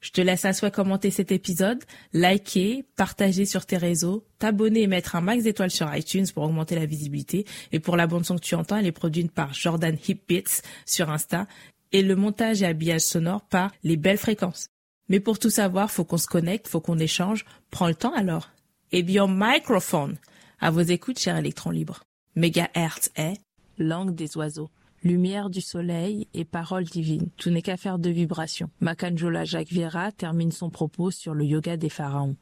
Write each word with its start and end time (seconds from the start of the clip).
Je 0.00 0.12
te 0.12 0.20
laisse 0.20 0.46
à 0.46 0.54
soi 0.54 0.70
commenter 0.70 1.10
cet 1.10 1.30
épisode, 1.30 1.84
liker, 2.14 2.84
partager 2.96 3.44
sur 3.44 3.66
tes 3.66 3.76
réseaux, 3.76 4.24
t'abonner 4.38 4.82
et 4.82 4.86
mettre 4.86 5.14
un 5.14 5.20
max 5.20 5.44
d'étoiles 5.44 5.70
sur 5.70 5.94
iTunes 5.94 6.26
pour 6.32 6.44
augmenter 6.44 6.74
la 6.74 6.86
visibilité. 6.86 7.44
Et 7.72 7.80
pour 7.80 7.96
la 7.96 8.06
bande 8.06 8.24
son 8.24 8.36
que 8.36 8.40
tu 8.40 8.54
entends, 8.54 8.78
elle 8.78 8.86
est 8.86 8.92
produite 8.92 9.30
par 9.30 9.52
Jordan 9.52 9.96
Hipbits 10.08 10.62
sur 10.86 11.10
Insta 11.10 11.46
et 11.92 12.02
le 12.02 12.16
montage 12.16 12.62
et 12.62 12.66
habillage 12.66 13.02
sonore 13.02 13.42
par 13.42 13.72
Les 13.84 13.96
Belles 13.96 14.16
Fréquences. 14.16 14.68
Mais 15.10 15.20
pour 15.20 15.38
tout 15.38 15.50
savoir, 15.50 15.90
faut 15.90 16.04
qu'on 16.04 16.18
se 16.18 16.28
connecte, 16.28 16.68
faut 16.68 16.80
qu'on 16.80 16.98
échange. 16.98 17.44
Prends 17.70 17.88
le 17.88 17.94
temps 17.94 18.14
alors. 18.14 18.48
Et 18.92 19.02
bien 19.02 19.26
microphone. 19.28 20.16
À 20.60 20.70
vos 20.70 20.80
écoutes, 20.80 21.18
cher 21.18 21.36
électron 21.36 21.70
libre. 21.70 22.00
Mégahertz 22.36 23.10
est 23.16 23.38
langue 23.76 24.14
des 24.14 24.36
oiseaux 24.36 24.70
lumière 25.02 25.50
du 25.50 25.60
soleil 25.60 26.28
et 26.34 26.44
parole 26.44 26.84
divine. 26.84 27.28
Tout 27.36 27.50
n'est 27.50 27.62
qu'affaire 27.62 27.98
de 27.98 28.10
vibration. 28.10 28.70
Makanjola 28.80 29.44
Jacques 29.44 29.72
Vieira 29.72 30.12
termine 30.12 30.52
son 30.52 30.70
propos 30.70 31.10
sur 31.10 31.34
le 31.34 31.44
yoga 31.44 31.76
des 31.76 31.88
pharaons. 31.88 32.36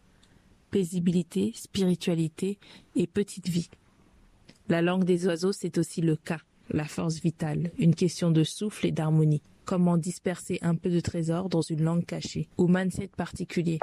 Paisibilité, 0.71 1.53
spiritualité 1.55 2.59
et 2.97 3.07
petite 3.07 3.49
vie. 3.49 3.71
La 4.69 4.83
langue 4.83 5.05
des 5.05 5.27
oiseaux, 5.27 5.53
c'est 5.53 5.79
aussi 5.79 6.03
le 6.03 6.17
cas, 6.17 6.41
la 6.69 6.85
force 6.85 7.21
vitale, 7.21 7.71
une 7.79 7.95
question 7.95 8.31
de 8.31 8.45
souffle 8.45 8.87
et 8.87 8.93
d'harmonie. 8.93 9.43
Comment 9.65 9.97
disperser 9.97 10.59
un 10.63 10.75
peu 10.75 10.91
de 10.91 11.01
trésor 11.01 11.49
dans 11.49 11.63
une 11.63 11.83
langue 11.83 12.05
cachée, 12.05 12.49
ou 12.59 12.69
mindset 12.69 13.09
particulier? 13.17 13.79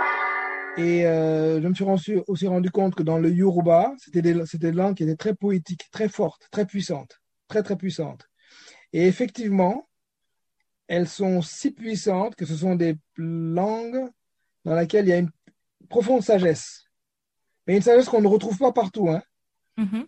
Et 0.78 1.06
euh, 1.06 1.62
je 1.62 1.68
me 1.68 1.98
suis 1.98 2.22
aussi 2.28 2.48
rendu 2.48 2.70
compte 2.70 2.96
que 2.96 3.04
dans 3.04 3.18
le 3.18 3.32
Yoruba, 3.32 3.94
c'était 3.98 4.22
des, 4.22 4.36
des 4.54 4.72
langues 4.72 4.96
qui 4.96 5.04
étaient 5.04 5.16
très 5.16 5.34
poétiques, 5.34 5.90
très 5.92 6.10
fortes, 6.10 6.48
très 6.52 6.66
puissantes, 6.66 7.22
très 7.48 7.64
très 7.64 7.78
puissantes. 7.78 8.28
Et 8.96 9.08
effectivement, 9.08 9.90
elles 10.88 11.10
sont 11.10 11.42
si 11.42 11.72
puissantes 11.72 12.34
que 12.36 12.46
ce 12.46 12.56
sont 12.56 12.76
des 12.76 12.96
langues 13.18 14.10
dans 14.64 14.74
lesquelles 14.74 15.06
il 15.08 15.10
y 15.10 15.12
a 15.12 15.18
une 15.18 15.32
profonde 15.90 16.24
sagesse. 16.24 16.86
Mais 17.68 17.76
une 17.76 17.82
sagesse 17.82 18.08
qu'on 18.08 18.22
ne 18.22 18.28
retrouve 18.28 18.58
pas 18.58 18.72
partout. 18.72 19.10
Hein. 19.10 19.22
Mm-hmm. 19.78 20.08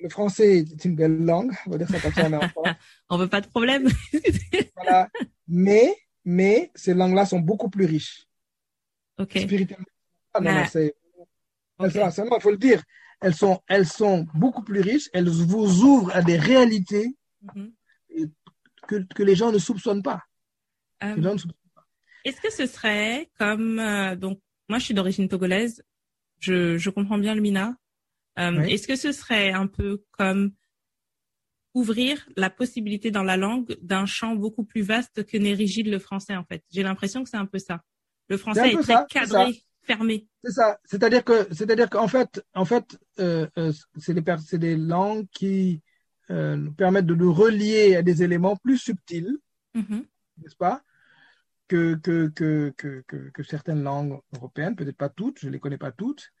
le 0.00 0.08
français 0.10 0.58
est 0.58 0.84
une 0.84 0.96
belle 0.96 1.24
langue, 1.24 1.50
on 1.66 1.70
va 1.70 1.78
dire 1.78 1.88
ça 1.88 1.98
comme 1.98 2.12
ça 2.12 2.28
on 3.08 3.16
veut 3.16 3.28
pas 3.28 3.40
de 3.40 3.46
problème. 3.46 3.88
voilà. 4.76 5.08
Mais, 5.48 5.96
mais 6.22 6.70
ces 6.74 6.92
langues-là 6.92 7.24
sont 7.24 7.40
beaucoup 7.40 7.70
plus 7.70 7.86
riches. 7.86 8.26
Ok. 9.16 9.38
Spirituellement. 9.38 9.86
Ah, 10.34 10.40
non, 10.42 10.52
non, 10.52 10.64
c'est, 10.70 10.94
il 11.80 12.40
faut 12.42 12.50
le 12.50 12.58
dire. 12.58 12.82
Elles 13.22 13.34
sont, 13.34 13.62
elles 13.66 13.86
sont 13.88 14.26
beaucoup 14.34 14.62
plus 14.62 14.82
riches. 14.82 15.08
Elles 15.14 15.30
vous 15.30 15.84
ouvrent 15.84 16.14
à 16.14 16.20
des 16.20 16.36
réalités 16.36 17.16
mm-hmm 17.42 17.72
que, 18.86 19.22
les 19.22 19.34
gens 19.34 19.52
ne 19.52 19.58
soupçonnent 19.58 20.02
pas. 20.02 20.22
Euh, 21.02 21.36
est-ce 22.24 22.40
que 22.40 22.50
ce 22.50 22.66
serait 22.66 23.30
comme 23.38 23.78
euh, 23.78 24.16
donc 24.16 24.40
moi 24.68 24.78
je 24.78 24.84
suis 24.84 24.94
d'origine 24.94 25.28
togolaise, 25.28 25.84
je, 26.38 26.88
comprends 26.90 27.18
bien 27.18 27.34
le 27.34 27.40
mina. 27.40 27.76
Euh, 28.38 28.62
est-ce 28.62 28.86
que 28.86 28.96
ce 28.96 29.12
serait 29.12 29.52
un 29.52 29.66
peu 29.66 30.02
comme 30.12 30.52
ouvrir 31.74 32.26
la 32.36 32.48
possibilité 32.48 33.10
dans 33.10 33.22
la 33.22 33.36
langue 33.36 33.76
d'un 33.82 34.06
champ 34.06 34.34
beaucoup 34.34 34.64
plus 34.64 34.82
vaste 34.82 35.24
que 35.24 35.36
n'est 35.36 35.54
rigide 35.54 35.88
le 35.88 35.98
français 35.98 36.36
en 36.36 36.44
fait? 36.44 36.64
J'ai 36.70 36.82
l'impression 36.82 37.22
que 37.22 37.30
c'est 37.30 37.36
un 37.36 37.46
peu 37.46 37.58
ça. 37.58 37.82
Le 38.28 38.38
français 38.38 38.72
est, 38.72 38.80
très 38.80 39.06
cadré, 39.08 39.62
fermé. 39.82 40.26
C'est 40.42 40.52
ça. 40.52 40.78
C'est-à-dire 40.84 41.24
que 41.24 41.46
c'est-à-dire 41.52 41.90
qu'en 41.90 42.08
fait 42.08 42.42
en 42.54 42.64
fait 42.64 42.98
c'est 43.16 44.14
des 44.14 44.36
c'est 44.44 44.58
des 44.58 44.76
langues 44.76 45.26
qui 45.30 45.82
euh, 46.30 46.56
nous 46.56 46.72
permettent 46.72 47.06
de 47.06 47.14
nous 47.14 47.32
relier 47.32 47.96
à 47.96 48.02
des 48.02 48.22
éléments 48.22 48.56
plus 48.56 48.78
subtils, 48.78 49.38
mm-hmm. 49.74 50.04
n'est-ce 50.38 50.56
pas, 50.56 50.82
que, 51.68 51.94
que, 51.96 52.28
que, 52.28 52.74
que, 52.76 53.30
que 53.30 53.42
certaines 53.42 53.82
langues 53.82 54.20
européennes, 54.34 54.76
peut-être 54.76 54.96
pas 54.96 55.08
toutes, 55.08 55.40
je 55.40 55.46
ne 55.46 55.52
les 55.52 55.60
connais 55.60 55.78
pas 55.78 55.92
toutes, 55.92 56.32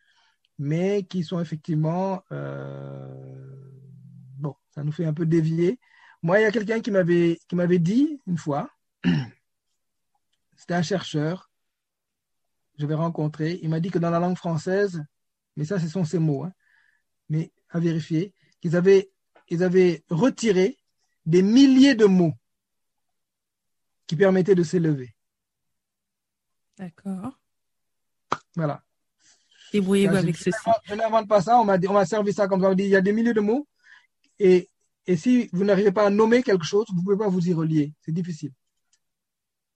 mais 0.58 1.04
qui 1.04 1.22
sont 1.22 1.40
effectivement, 1.40 2.22
euh, 2.32 3.14
bon, 4.38 4.54
ça 4.74 4.84
nous 4.84 4.92
fait 4.92 5.04
un 5.04 5.14
peu 5.14 5.26
dévier. 5.26 5.78
Moi, 6.22 6.40
il 6.40 6.42
y 6.42 6.46
a 6.46 6.52
quelqu'un 6.52 6.80
qui 6.80 6.90
m'avait, 6.90 7.38
qui 7.48 7.56
m'avait 7.56 7.78
dit 7.78 8.20
une 8.26 8.38
fois, 8.38 8.70
c'était 10.56 10.74
un 10.74 10.82
chercheur, 10.82 11.50
je 12.78 12.86
vais 12.86 12.94
rencontrer, 12.94 13.58
il 13.62 13.68
m'a 13.68 13.80
dit 13.80 13.90
que 13.90 13.98
dans 13.98 14.10
la 14.10 14.18
langue 14.18 14.36
française, 14.36 15.02
mais 15.56 15.64
ça, 15.64 15.78
ce 15.78 15.88
sont 15.88 16.04
ses 16.04 16.18
mots, 16.18 16.44
hein, 16.44 16.52
mais 17.28 17.52
à 17.70 17.80
vérifier, 17.80 18.34
qu'ils 18.60 18.76
avaient 18.76 19.10
ils 19.48 19.62
avaient 19.62 20.04
retiré 20.10 20.76
des 21.24 21.42
milliers 21.42 21.94
de 21.94 22.06
mots 22.06 22.34
qui 24.06 24.16
permettaient 24.16 24.54
de 24.54 24.62
s'élever. 24.62 25.14
D'accord. 26.78 27.38
Voilà. 28.54 28.82
Débrouillez-vous 29.72 30.16
avec 30.16 30.36
ceci. 30.36 30.58
Je 30.84 30.94
n'invente 30.94 31.28
pas 31.28 31.42
ça, 31.42 31.58
on 31.58 31.64
m'a, 31.64 32.06
servi 32.06 32.32
ça 32.32 32.46
comme 32.46 32.62
ça. 32.62 32.70
On 32.70 32.74
dit, 32.74 32.84
il 32.84 32.90
y 32.90 32.96
a 32.96 33.00
des 33.00 33.12
milliers 33.12 33.34
de 33.34 33.40
mots 33.40 33.66
et, 34.38 34.70
et 35.06 35.16
si 35.16 35.48
vous 35.52 35.64
n'arrivez 35.64 35.92
pas 35.92 36.06
à 36.06 36.10
nommer 36.10 36.42
quelque 36.42 36.64
chose, 36.64 36.86
vous 36.90 37.00
ne 37.00 37.04
pouvez 37.04 37.16
pas 37.16 37.28
vous 37.28 37.48
y 37.48 37.52
relier. 37.52 37.92
C'est 38.00 38.12
difficile. 38.12 38.52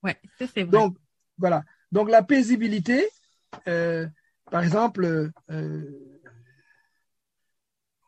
Ça 0.03 0.13
c'est 0.39 0.63
vrai. 0.63 0.71
Donc, 0.71 0.97
voilà. 1.37 1.63
Donc, 1.91 2.09
la 2.09 2.23
paisibilité, 2.23 3.07
euh, 3.67 4.07
par 4.49 4.63
exemple, 4.63 5.31
euh, 5.49 6.21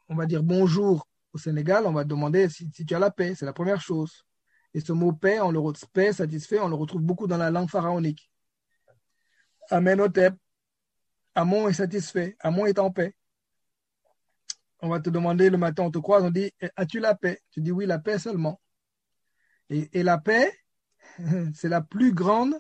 on 0.07 0.16
va 0.16 0.25
dire 0.25 0.44
bonjour 0.44 1.07
au 1.34 1.38
Sénégal, 1.38 1.86
on 1.88 1.92
va 1.92 2.04
demander 2.04 2.48
si, 2.50 2.70
tu 2.70 2.96
as 2.96 3.00
la 3.00 3.12
paix, 3.12 3.34
c'est 3.36 3.46
la 3.46 3.54
première 3.54 3.82
chose. 3.82 4.26
Et 4.74 4.80
ce 4.80 4.92
mot 4.94 5.14
paix, 5.14 5.40
on 5.40 5.52
le 5.52 5.60
paix, 5.92 6.14
satisfait, 6.14 6.60
on 6.60 6.68
le 6.68 6.76
retrouve 6.76 7.02
beaucoup 7.02 7.28
dans 7.28 7.38
la 7.38 7.50
langue 7.50 7.70
pharaonique. 7.70 8.32
Amenhotep, 9.70 10.36
Amon 11.36 11.68
est 11.68 11.74
satisfait, 11.74 12.36
Amon 12.40 12.66
est 12.66 12.80
en 12.80 12.92
paix. 12.92 13.16
On 14.80 14.90
va 14.90 15.00
te 15.00 15.10
demander 15.10 15.50
le 15.50 15.58
matin, 15.58 15.84
on 15.84 15.92
te 15.92 15.98
croise, 15.98 16.24
on 16.24 16.32
dit 16.32 16.52
As-tu 16.76 17.00
la 17.00 17.16
paix? 17.16 17.42
Tu 17.52 17.62
dis 17.62 17.72
Oui, 17.72 17.86
la 17.86 18.00
paix 18.00 18.20
seulement. 18.20 18.60
Et, 19.70 20.04
la 20.04 20.18
paix, 20.20 20.54
c'est 21.54 21.70
la 21.70 21.82
plus 21.82 22.14
grande 22.14 22.56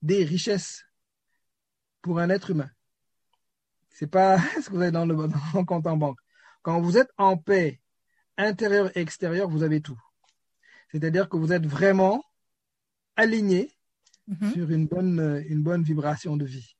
des 0.00 0.24
richesses 0.24 0.84
pour 2.00 2.18
un 2.20 2.30
être 2.30 2.50
humain. 2.50 2.70
C'est 3.90 4.06
pas 4.06 4.38
ce 4.62 4.68
que 4.68 4.74
vous 4.74 4.82
avez 4.82 4.90
dans 4.90 5.04
le, 5.04 5.14
dans 5.28 5.58
le 5.58 5.64
compte 5.64 5.86
en 5.86 5.96
banque. 5.96 6.18
Quand 6.62 6.80
vous 6.80 6.96
êtes 6.96 7.10
en 7.18 7.36
paix 7.36 7.80
intérieur 8.38 8.96
et 8.96 9.00
extérieur, 9.00 9.48
vous 9.48 9.62
avez 9.62 9.80
tout. 9.80 10.00
C'est-à-dire 10.90 11.28
que 11.28 11.36
vous 11.36 11.52
êtes 11.52 11.66
vraiment 11.66 12.22
aligné 13.16 13.72
mhm. 14.26 14.52
sur 14.52 14.70
une 14.70 14.86
bonne, 14.86 15.44
une 15.48 15.62
bonne 15.62 15.82
vibration 15.82 16.36
de 16.36 16.44
vie. 16.44 16.76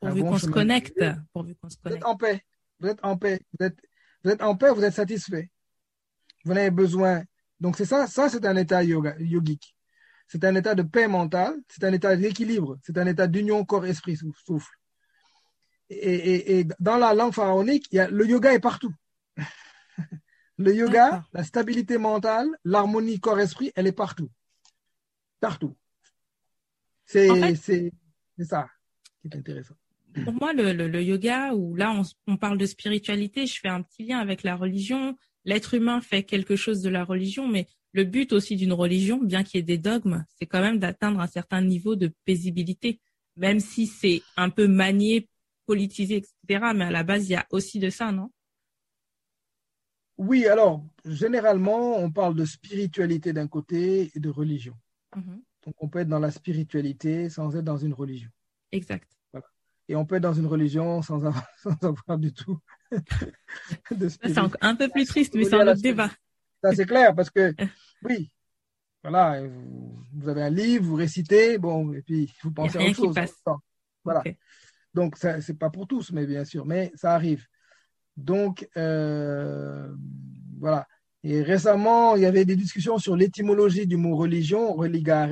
Pourvu 0.00 0.22
qu'on 0.22 0.38
se 0.38 0.46
connecte. 0.46 1.04
Pourvu 1.32 1.54
qu'on 1.56 1.68
se 1.68 1.76
connecte. 1.76 2.02
Vous 2.02 2.06
êtes 2.06 2.06
en 2.06 2.16
paix. 2.16 2.44
Vous 2.80 2.88
êtes 2.88 3.00
en 3.02 3.16
paix. 3.16 3.40
Vous 3.58 3.66
êtes, 3.66 3.78
vous 4.24 4.30
êtes 4.30 4.42
en 4.42 4.56
paix, 4.56 4.70
vous 4.70 4.84
êtes 4.84 4.94
satisfait. 4.94 5.50
Vous 6.44 6.54
n'avez 6.54 6.70
besoin. 6.70 7.22
Donc 7.60 7.76
c'est 7.76 7.84
ça, 7.84 8.06
ça 8.06 8.28
c'est 8.28 8.44
un 8.46 8.56
état 8.56 8.82
yoga, 8.82 9.16
yogique. 9.18 9.74
C'est 10.26 10.44
un 10.44 10.54
état 10.54 10.74
de 10.74 10.82
paix 10.82 11.08
mentale, 11.08 11.54
c'est 11.68 11.84
un 11.84 11.92
état 11.92 12.14
d'équilibre, 12.14 12.78
c'est 12.82 12.98
un 12.98 13.06
état 13.06 13.26
d'union 13.26 13.64
corps-esprit 13.64 14.16
souffle. 14.44 14.70
Et, 15.88 15.96
et, 15.96 16.58
et, 16.58 16.66
dans 16.78 16.98
la 16.98 17.14
langue 17.14 17.32
pharaonique, 17.32 17.86
il 17.90 17.96
y 17.96 17.98
a, 17.98 18.10
le 18.10 18.26
yoga 18.26 18.52
est 18.52 18.58
partout. 18.58 18.92
Le 20.58 20.74
yoga, 20.74 21.24
la 21.32 21.44
stabilité 21.44 21.98
mentale, 21.98 22.48
l'harmonie 22.64 23.20
corps-esprit, 23.20 23.70
elle 23.76 23.86
est 23.86 23.92
partout. 23.92 24.28
Partout. 25.40 25.76
C'est 27.06 27.28
ça 28.40 28.68
qui 29.20 29.28
est 29.28 29.36
intéressant. 29.36 29.74
Pour 30.24 30.32
moi, 30.32 30.52
le, 30.52 31.02
yoga, 31.02 31.54
où 31.54 31.76
là, 31.76 31.92
on, 31.92 32.02
on, 32.26 32.36
parle 32.36 32.58
de 32.58 32.66
spiritualité, 32.66 33.46
je 33.46 33.60
fais 33.60 33.68
un 33.68 33.82
petit 33.82 34.04
lien 34.04 34.18
avec 34.18 34.42
la 34.42 34.56
religion. 34.56 35.16
L'être 35.44 35.74
humain 35.74 36.00
fait 36.00 36.24
quelque 36.24 36.56
chose 36.56 36.82
de 36.82 36.88
la 36.88 37.04
religion, 37.04 37.46
mais 37.46 37.68
le 37.92 38.04
but 38.04 38.32
aussi 38.32 38.56
d'une 38.56 38.72
religion, 38.72 39.18
bien 39.22 39.44
qu'il 39.44 39.58
y 39.58 39.60
ait 39.60 39.62
des 39.62 39.78
dogmes, 39.78 40.24
c'est 40.38 40.46
quand 40.46 40.60
même 40.60 40.78
d'atteindre 40.78 41.20
un 41.20 41.26
certain 41.26 41.62
niveau 41.62 41.94
de 41.96 42.12
paisibilité, 42.24 43.00
même 43.36 43.60
si 43.60 43.86
c'est 43.86 44.22
un 44.36 44.50
peu 44.50 44.66
manié 44.66 45.28
politisé, 45.66 46.16
etc. 46.16 46.72
Mais 46.74 46.86
à 46.86 46.90
la 46.90 47.02
base, 47.02 47.28
il 47.28 47.32
y 47.32 47.36
a 47.36 47.46
aussi 47.50 47.78
de 47.78 47.90
ça, 47.90 48.12
non? 48.12 48.30
Oui, 50.18 50.46
alors, 50.46 50.84
généralement, 51.04 51.96
on 51.96 52.10
parle 52.10 52.34
de 52.34 52.44
spiritualité 52.44 53.32
d'un 53.32 53.46
côté 53.46 54.10
et 54.14 54.20
de 54.20 54.28
religion. 54.28 54.74
Mhm. 55.16 55.42
Donc, 55.64 55.74
on 55.78 55.88
peut 55.88 56.00
être 56.00 56.08
dans 56.08 56.18
la 56.18 56.32
spiritualité 56.32 57.30
sans 57.30 57.54
être 57.56 57.64
dans 57.64 57.76
une 57.76 57.94
religion. 57.94 58.30
Exact. 58.72 59.08
Et 59.90 59.96
on 59.96 60.04
peut 60.04 60.16
être 60.16 60.22
dans 60.22 60.34
une 60.34 60.46
religion 60.46 61.00
sans 61.00 61.24
avoir, 61.24 61.46
sans 61.62 61.76
avoir 61.82 62.18
du 62.18 62.32
tout 62.32 62.58
de 63.90 64.08
C'est 64.08 64.38
un 64.60 64.74
peu 64.74 64.88
plus 64.88 65.06
triste, 65.06 65.34
mais 65.34 65.44
c'est 65.44 65.54
un 65.54 65.66
autre 65.66 65.80
débat. 65.80 66.10
Ça, 66.62 66.74
c'est 66.74 66.86
clair, 66.86 67.14
parce 67.14 67.30
que, 67.30 67.54
oui, 68.02 68.30
voilà, 69.02 69.40
vous, 69.46 70.28
avez 70.28 70.42
un 70.42 70.50
livre, 70.50 70.84
vous 70.84 70.96
récitez, 70.96 71.56
bon, 71.56 71.92
et 71.92 72.02
puis 72.02 72.34
vous 72.42 72.50
pensez 72.50 72.78
à 72.78 72.82
autre 72.82 72.96
chose. 72.96 73.14
Passe. 73.14 73.42
Voilà. 74.04 74.22
Donc, 74.92 75.16
ce 75.16 75.50
n'est 75.50 75.58
pas 75.58 75.70
pour 75.70 75.86
tous, 75.86 76.12
mais 76.12 76.26
bien 76.26 76.44
sûr, 76.44 76.66
mais 76.66 76.92
ça 76.94 77.14
arrive. 77.14 77.46
Donc, 78.18 78.68
euh, 78.76 79.88
voilà. 80.58 80.86
Et 81.22 81.40
récemment, 81.40 82.16
il 82.16 82.22
y 82.22 82.26
avait 82.26 82.44
des 82.44 82.56
discussions 82.56 82.98
sur 82.98 83.16
l'étymologie 83.16 83.86
du 83.86 83.96
mot 83.96 84.16
religion, 84.16 84.74
religare, 84.74 85.28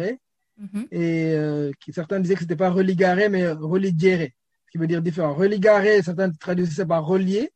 mm-hmm. 0.61 0.87
et 0.93 1.35
euh, 1.35 1.73
certains 1.91 2.21
disaient 2.21 2.35
que 2.35 2.41
ce 2.41 2.44
n'était 2.44 2.56
pas 2.56 2.71
religare, 2.71 3.29
mais 3.31 3.49
religere, 3.49 4.29
ce 4.67 4.71
qui 4.71 4.79
veut 4.79 4.87
dire 4.87 5.03
différent. 5.03 5.35
Religare, 5.35 6.03
certains 6.05 6.31
traduisaient 6.31 6.87
par 6.87 7.05
relier, 7.05 7.50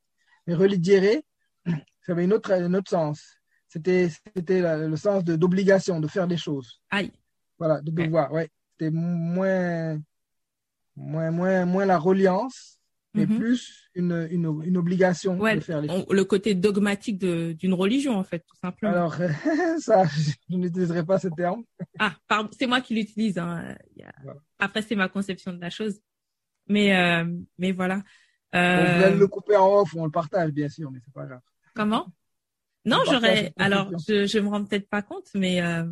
mais 0.46 0.54
religere, 0.54 1.22
ça 1.66 2.12
avait 2.12 2.24
une 2.24 2.32
autre, 2.32 2.52
un 2.52 2.74
autre 2.74 2.90
sens. 2.90 3.36
C'était 3.68 4.10
le 4.34 4.96
sens 4.96 5.22
d'obligation, 5.22 6.00
de, 6.00 6.08
faire 6.08 6.26
des 6.26 6.36
choses. 6.36 6.82
Aïe. 6.90 7.12
Voilà, 7.56 7.80
de 7.80 7.92
devoir, 7.92 8.32
ouais. 8.32 8.48
C'était 8.72 8.90
moins, 8.90 10.00
moins, 10.96 11.30
moins, 11.30 11.64
moins 11.66 11.86
la 11.86 11.98
reliance, 11.98 12.79
mais 13.14 13.26
mhm. 13.26 13.38
plus 13.38 13.90
une, 13.94 14.28
une, 14.30 14.62
une 14.64 14.76
obligation 14.76 15.36
de 15.36 15.60
faire 15.60 15.80
les 15.80 15.88
choses. 15.88 16.06
Le 16.10 16.24
côté 16.24 16.54
dogmatique 16.54 17.18
d'une 17.18 17.74
religion, 17.74 18.16
en 18.16 18.24
fait, 18.24 18.40
tout 18.40 18.56
simplement. 18.56 18.92
Alors, 18.92 19.14
ça, 19.78 20.04
je 20.04 20.56
n'utiliserai 20.56 21.04
pas 21.04 21.18
ce 21.18 21.28
terme. 21.28 21.64
Ah, 21.98 22.14
c'est 22.56 22.66
moi 22.66 22.80
qui 22.80 22.94
l'utilise. 22.94 23.38
Hein. 23.38 23.76
Après, 24.58 24.82
c'est 24.82 24.94
ma 24.94 25.08
conception 25.08 25.52
de 25.52 25.60
la 25.60 25.70
chose. 25.70 26.00
Mais, 26.68 26.96
euh, 26.96 27.24
mais 27.58 27.72
voilà. 27.72 28.02
Euh... 28.54 29.08
On 29.08 29.12
peut 29.12 29.18
le 29.18 29.26
couper 29.26 29.56
en 29.56 29.80
off, 29.80 29.94
on 29.96 30.04
le 30.04 30.10
partage, 30.10 30.52
bien 30.52 30.68
sûr, 30.68 30.90
mais 30.90 31.00
c'est 31.04 31.12
pas 31.12 31.26
grave. 31.26 31.40
Comment? 31.74 32.06
Non, 32.84 32.98
j'aurais. 33.06 33.52
Alors, 33.58 33.90
je, 34.08 34.26
je 34.26 34.38
me 34.38 34.48
rends 34.48 34.64
peut-être 34.64 34.88
pas 34.88 35.02
compte, 35.02 35.28
mais 35.34 35.60
euh, 35.62 35.84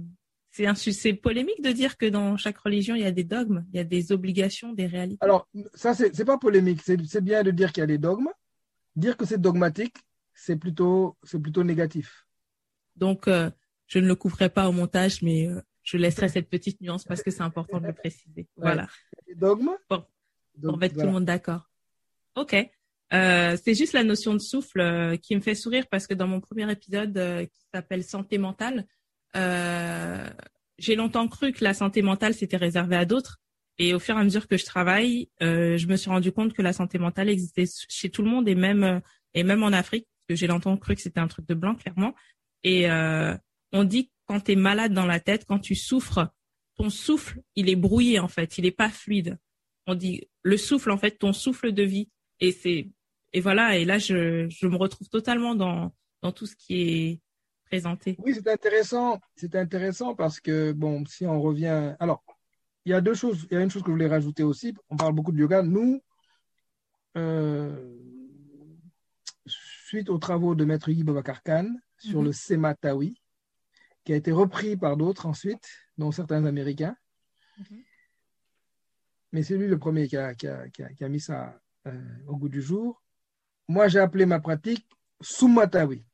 c'est 0.58 0.66
un 0.66 0.74
c'est 0.74 1.12
polémique 1.12 1.62
de 1.62 1.70
dire 1.70 1.96
que 1.96 2.06
dans 2.06 2.36
chaque 2.36 2.58
religion 2.58 2.96
il 2.96 3.02
y 3.02 3.06
a 3.06 3.12
des 3.12 3.22
dogmes, 3.22 3.64
il 3.72 3.76
y 3.76 3.78
a 3.78 3.84
des 3.84 4.10
obligations, 4.10 4.72
des 4.72 4.86
réalités. 4.86 5.24
Alors, 5.24 5.48
ça 5.74 5.94
c'est 5.94 6.24
pas 6.24 6.36
polémique. 6.36 6.80
C'est 6.82 7.20
bien 7.20 7.44
de 7.44 7.52
dire 7.52 7.72
qu'il 7.72 7.82
y 7.82 7.84
a 7.84 7.86
des 7.86 7.98
dogmes. 7.98 8.30
Dire 8.96 9.16
que 9.16 9.24
c'est 9.24 9.40
dogmatique, 9.40 9.96
c'est 10.34 10.56
plutôt 10.56 11.16
c'est 11.22 11.38
plutôt 11.38 11.62
négatif. 11.62 12.26
Donc, 12.96 13.28
euh, 13.28 13.50
je 13.86 14.00
ne 14.00 14.08
le 14.08 14.16
couperai 14.16 14.48
pas 14.48 14.68
au 14.68 14.72
montage, 14.72 15.22
mais 15.22 15.46
euh, 15.46 15.60
je 15.84 15.96
laisserai 15.96 16.28
cette 16.28 16.50
petite 16.50 16.80
nuance 16.80 17.04
parce 17.04 17.22
que 17.22 17.30
c'est 17.30 17.42
important 17.42 17.78
de 17.80 17.86
le 17.86 17.92
préciser. 17.92 18.48
Voilà. 18.56 18.88
Des 19.28 19.36
dogmes. 19.36 19.70
Bon, 19.88 20.04
pour 20.60 20.76
mettre 20.76 20.96
tout 20.96 21.06
le 21.06 21.12
monde 21.12 21.24
d'accord. 21.24 21.70
Ok. 22.34 22.56
Euh, 23.14 23.56
c'est 23.62 23.74
juste 23.74 23.94
la 23.94 24.04
notion 24.04 24.34
de 24.34 24.38
souffle 24.38 24.80
euh, 24.80 25.16
qui 25.16 25.34
me 25.34 25.40
fait 25.40 25.54
sourire 25.54 25.86
parce 25.90 26.06
que 26.06 26.14
dans 26.14 26.26
mon 26.26 26.40
premier 26.40 26.70
épisode 26.70 27.16
euh, 27.16 27.46
qui 27.46 27.60
s'appelle 27.72 28.04
santé 28.04 28.36
mentale, 28.36 28.86
j'ai 29.34 30.96
longtemps 30.96 31.28
cru 31.28 31.52
que 31.52 31.64
la 31.64 31.74
santé 31.74 32.02
mentale 32.02 32.34
c'était 32.34 32.56
réservé 32.56 32.96
à 32.96 33.04
d'autres. 33.04 33.38
Et 33.80 33.94
au 33.94 34.00
fur 34.00 34.16
et 34.16 34.20
à 34.20 34.24
mesure 34.24 34.48
que 34.48 34.56
je 34.56 34.64
travaille, 34.64 35.28
je 35.40 35.86
me 35.86 35.96
suis 35.96 36.10
rendu 36.10 36.32
compte 36.32 36.52
que 36.52 36.62
la 36.62 36.72
santé 36.72 36.98
mentale 36.98 37.28
existait 37.28 37.66
chez 37.88 38.10
tout 38.10 38.22
le 38.22 38.30
monde 38.30 38.48
et 38.48 38.54
même 38.54 39.00
et 39.34 39.44
même 39.44 39.62
en 39.62 39.68
Afrique 39.68 40.08
que 40.28 40.34
j'ai 40.34 40.46
longtemps 40.46 40.76
cru 40.76 40.94
que 40.94 41.00
c'était 41.00 41.20
un 41.20 41.28
truc 41.28 41.46
de 41.46 41.54
blanc 41.54 41.74
clairement. 41.74 42.14
Et 42.64 42.88
on 42.90 43.84
dit 43.84 44.06
que 44.06 44.12
quand 44.26 44.40
tu 44.40 44.52
es 44.52 44.56
malade 44.56 44.92
dans 44.92 45.06
la 45.06 45.20
tête, 45.20 45.44
quand 45.46 45.60
tu 45.60 45.74
souffres, 45.74 46.28
ton 46.76 46.90
souffle, 46.90 47.40
il 47.54 47.68
est 47.68 47.76
brouillé 47.76 48.18
en 48.18 48.28
fait, 48.28 48.58
il 48.58 48.66
est 48.66 48.72
pas 48.72 48.90
fluide. 48.90 49.38
On 49.86 49.94
dit 49.94 50.28
le 50.42 50.56
souffle 50.56 50.90
en 50.90 50.98
fait, 50.98 51.12
ton 51.12 51.32
souffle 51.32 51.72
de 51.72 51.82
vie. 51.82 52.08
Et 52.40 52.52
c'est 52.52 52.88
et 53.32 53.40
voilà, 53.40 53.76
et 53.76 53.84
là, 53.84 53.98
je, 53.98 54.48
je 54.48 54.66
me 54.66 54.76
retrouve 54.76 55.08
totalement 55.08 55.54
dans, 55.54 55.94
dans 56.22 56.32
tout 56.32 56.46
ce 56.46 56.56
qui 56.56 56.80
est 56.80 57.20
Oui, 58.18 58.34
c'est 58.34 58.48
intéressant. 58.48 59.20
C'est 59.36 59.54
intéressant 59.54 60.14
parce 60.14 60.40
que, 60.40 60.72
bon, 60.72 61.04
si 61.06 61.26
on 61.26 61.40
revient. 61.40 61.94
Alors, 62.00 62.24
il 62.84 62.90
y 62.90 62.94
a 62.94 63.00
deux 63.00 63.14
choses. 63.14 63.46
Il 63.50 63.54
y 63.54 63.56
a 63.56 63.62
une 63.62 63.70
chose 63.70 63.82
que 63.82 63.88
je 63.88 63.92
voulais 63.92 64.08
rajouter 64.08 64.42
aussi. 64.42 64.74
On 64.90 64.96
parle 64.96 65.14
beaucoup 65.14 65.32
de 65.32 65.38
yoga. 65.38 65.62
Nous, 65.62 66.02
euh, 67.16 67.96
suite 69.46 70.08
aux 70.08 70.18
travaux 70.18 70.54
de 70.54 70.64
Maître 70.64 70.90
Guy 70.90 71.02
Babacar 71.02 71.42
Khan 71.42 71.68
sur 71.98 72.22
le 72.22 72.28
mhm. 72.28 72.34
Sematawi, 72.34 73.20
qui 74.04 74.12
a 74.12 74.16
été 74.16 74.32
repris 74.32 74.76
par 74.76 74.96
d'autres 74.96 75.26
ensuite, 75.26 75.68
dont 75.96 76.12
certains 76.12 76.44
Américains. 76.44 76.96
Mhm. 77.58 77.82
Mais 79.32 79.42
c'est 79.42 79.56
lui 79.56 79.66
le 79.66 79.78
premier 79.78 80.08
qui 80.08 80.16
a, 80.16 80.34
qui 80.34 80.46
a, 80.46 80.68
qui 80.68 81.04
a, 81.04 81.08
mis 81.08 81.20
ça 81.20 81.60
euh, 81.86 82.00
au 82.26 82.36
goût 82.36 82.48
du 82.48 82.62
jour 82.62 83.02
moi 83.68 83.88
j'ai 83.88 84.00
appelé 84.00 84.26
ma 84.26 84.40
pratique 84.40 84.86
Sumatawi, 85.20 86.04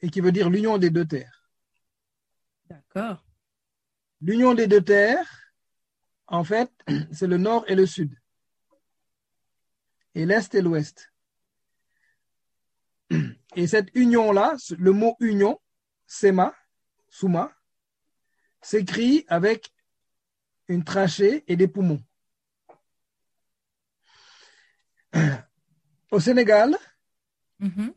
et 0.00 0.10
qui 0.10 0.20
veut 0.20 0.32
dire 0.32 0.50
l'union 0.50 0.78
des 0.78 0.90
deux 0.90 1.06
terres. 1.06 1.50
D'accord. 2.68 3.24
L'union 4.20 4.54
des 4.54 4.66
deux 4.66 4.82
terres, 4.82 5.52
en 6.26 6.44
fait, 6.44 6.70
c'est 7.12 7.26
le 7.26 7.38
nord 7.38 7.64
et 7.68 7.74
le 7.74 7.86
sud, 7.86 8.14
et 10.14 10.26
l'est 10.26 10.54
et 10.54 10.62
l'ouest. 10.62 11.12
Et 13.56 13.66
cette 13.66 13.88
union-là, 13.94 14.56
le 14.78 14.92
mot 14.92 15.16
union, 15.20 15.60
Sema, 16.06 16.54
Suma, 17.08 17.50
s'écrit 18.60 19.24
avec 19.28 19.72
une 20.68 20.84
trachée 20.84 21.44
et 21.50 21.56
des 21.56 21.68
poumons. 21.68 22.02
Au 26.10 26.20
Sénégal, 26.20 26.76
mm-hmm. 27.60 27.94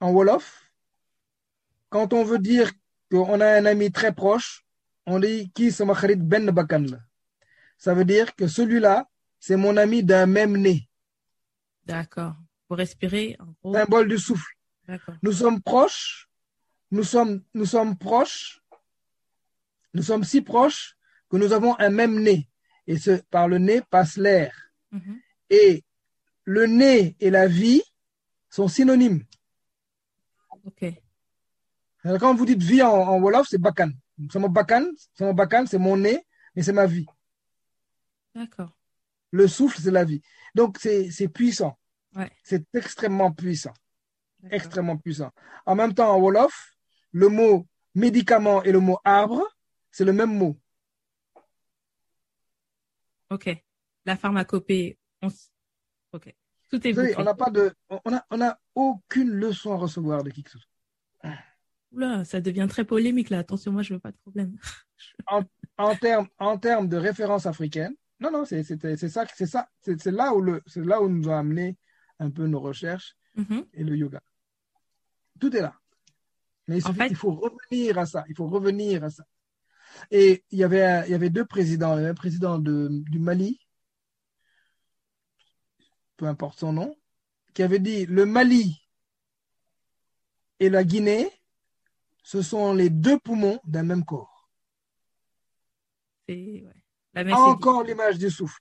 en 0.00 0.12
Wolof, 0.12 0.71
quand 1.92 2.14
on 2.14 2.24
veut 2.24 2.38
dire 2.38 2.72
qu'on 3.10 3.40
a 3.40 3.48
un 3.60 3.66
ami 3.66 3.92
très 3.92 4.14
proche, 4.14 4.64
on 5.04 5.20
dit 5.20 5.52
qui 5.54 5.70
sama 5.70 5.94
kharit 5.94 6.16
ben 6.16 6.50
bakan 6.50 6.86
Ça 7.76 7.92
veut 7.92 8.06
dire 8.06 8.34
que 8.34 8.46
celui-là, 8.46 9.06
c'est 9.38 9.56
mon 9.56 9.76
ami 9.76 10.02
d'un 10.02 10.24
même 10.24 10.56
nez. 10.56 10.88
D'accord. 11.84 12.34
Pour 12.66 12.78
respirer, 12.78 13.36
en 13.38 13.54
gros. 13.62 13.74
Symbole 13.74 14.08
du 14.08 14.18
souffle. 14.18 14.54
Nous 15.22 15.32
sommes 15.32 15.60
proches, 15.60 16.30
nous 16.90 17.04
sommes, 17.04 17.42
nous 17.52 17.66
sommes 17.66 17.96
proches, 17.98 18.62
nous 19.92 20.02
sommes 20.02 20.24
si 20.24 20.40
proches 20.40 20.96
que 21.28 21.36
nous 21.36 21.52
avons 21.52 21.78
un 21.78 21.90
même 21.90 22.18
nez. 22.20 22.48
Et 22.86 22.96
ce, 22.96 23.20
par 23.30 23.48
le 23.48 23.58
nez 23.58 23.82
passe 23.82 24.16
l'air. 24.16 24.54
Mm-hmm. 24.94 25.20
Et 25.50 25.84
le 26.44 26.66
nez 26.66 27.16
et 27.20 27.30
la 27.30 27.46
vie 27.46 27.82
sont 28.48 28.68
synonymes. 28.68 29.24
Ok. 30.64 30.84
Quand 32.02 32.34
vous 32.34 32.46
dites 32.46 32.62
vie 32.62 32.82
en, 32.82 33.20
Wolof, 33.20 33.46
c'est 33.48 33.58
bakan. 33.58 33.90
C'est 34.30 34.38
mon 34.38 34.48
bakan, 34.48 34.90
c'est 35.14 35.24
mon 35.24 35.34
bakan, 35.34 35.66
c'est 35.66 35.78
mon 35.78 35.96
nez, 35.96 36.24
mais 36.54 36.62
c'est 36.62 36.72
ma 36.72 36.86
vie. 36.86 37.06
D'accord. 38.34 38.76
Le 39.30 39.48
souffle, 39.48 39.80
c'est 39.80 39.90
la 39.90 40.04
vie. 40.04 40.22
Donc, 40.54 40.78
c'est 40.78 41.28
puissant. 41.28 41.78
C'est 42.42 42.64
extrêmement 42.74 43.32
puissant. 43.32 43.72
Extrêmement 44.50 44.96
puissant. 44.96 45.30
En 45.64 45.74
même 45.74 45.94
temps, 45.94 46.12
en 46.14 46.20
Wolof, 46.20 46.74
le 47.12 47.28
mot 47.28 47.66
médicament 47.94 48.62
et 48.62 48.72
le 48.72 48.80
mot 48.80 48.98
arbre, 49.04 49.46
c'est 49.90 50.04
le 50.04 50.12
même 50.12 50.36
mot. 50.36 50.58
Ok. 53.30 53.48
La 54.04 54.16
pharmacopée, 54.16 54.98
on, 55.22 55.28
Ok. 56.12 56.34
Tout 56.70 56.86
est 56.86 57.18
On 57.18 57.24
n'a 57.24 57.34
pas 57.34 57.50
de, 57.50 57.74
on 57.88 58.14
a, 58.14 58.24
on 58.30 58.40
a 58.40 58.58
aucune 58.74 59.30
leçon 59.30 59.72
à 59.72 59.76
recevoir 59.76 60.22
de 60.22 60.30
qui 60.30 60.42
que 60.42 60.50
ce 60.50 60.58
soit. 60.58 61.32
Oula, 61.92 62.24
ça 62.24 62.40
devient 62.40 62.66
très 62.68 62.84
polémique 62.84 63.30
là. 63.30 63.38
Attention, 63.38 63.72
moi 63.72 63.82
je 63.82 63.94
veux 63.94 64.00
pas 64.00 64.12
de 64.12 64.16
problème. 64.18 64.56
en, 65.26 65.44
en 65.78 65.96
termes 65.96 66.28
en 66.38 66.56
de 66.84 66.96
référence 66.96 67.46
africaine, 67.46 67.94
non 68.20 68.30
non, 68.30 68.44
c'est 68.44 68.62
ça, 68.62 69.26
c'est 69.34 69.46
ça, 69.46 69.68
c'est 69.80 70.06
là 70.06 70.34
où 70.34 70.40
le, 70.40 70.62
c'est 70.66 70.84
là 70.84 71.02
où 71.02 71.08
nous 71.08 71.28
a 71.28 71.38
amené 71.38 71.76
un 72.18 72.30
peu 72.30 72.46
nos 72.46 72.60
recherches 72.60 73.16
mm-hmm. 73.36 73.66
et 73.74 73.84
le 73.84 73.96
yoga. 73.96 74.20
Tout 75.40 75.54
est 75.56 75.60
là. 75.60 75.74
Mais 76.68 76.78
il, 76.78 77.16
faut 77.16 77.32
revenir 77.32 77.98
à 77.98 78.06
ça. 78.06 78.24
Il 78.28 78.36
faut 78.36 78.46
revenir 78.46 79.02
à 79.02 79.10
ça. 79.10 79.24
Et 80.12 80.44
il 80.52 80.58
y 80.60 80.64
avait, 80.64 81.02
il 81.08 81.10
y 81.10 81.14
avait 81.14 81.28
deux 81.28 81.44
présidents. 81.44 81.94
Il 81.94 81.96
y 81.96 82.00
avait 82.02 82.10
un 82.10 82.14
président 82.14 82.58
de, 82.60 82.88
du 83.10 83.18
Mali 83.18 83.58
peu 86.22 86.28
importe 86.28 86.60
son 86.60 86.72
nom, 86.72 86.96
qui 87.52 87.64
avait 87.64 87.80
dit 87.80 88.06
le 88.06 88.26
Mali 88.26 88.80
et 90.60 90.70
la 90.70 90.84
Guinée, 90.84 91.28
ce 92.22 92.42
sont 92.42 92.72
les 92.72 92.90
deux 92.90 93.18
poumons 93.18 93.58
d'un 93.64 93.82
même 93.82 94.04
corps. 94.04 94.48
Encore 97.14 97.82
l'image 97.82 98.18
du 98.18 98.30
souffle. 98.30 98.60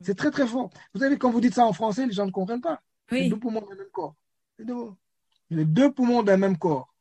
C'est 0.00 0.16
très 0.16 0.30
très 0.30 0.46
fort. 0.46 0.70
Vous 0.94 1.00
savez, 1.00 1.18
quand 1.18 1.30
vous 1.30 1.40
dites 1.40 1.54
ça 1.54 1.66
en 1.66 1.72
français, 1.72 2.06
les 2.06 2.12
gens 2.12 2.26
ne 2.26 2.30
comprennent 2.30 2.60
pas. 2.60 2.80
Les 3.10 3.28
deux 3.28 3.38
poumons 3.38 3.60
d'un 3.60 3.76
même 3.76 3.90
corps. 3.92 4.14
Les 5.50 5.64
deux 5.64 5.92
poumons 5.92 6.22
d'un 6.22 6.36
même 6.36 6.56
corps. 6.56 6.94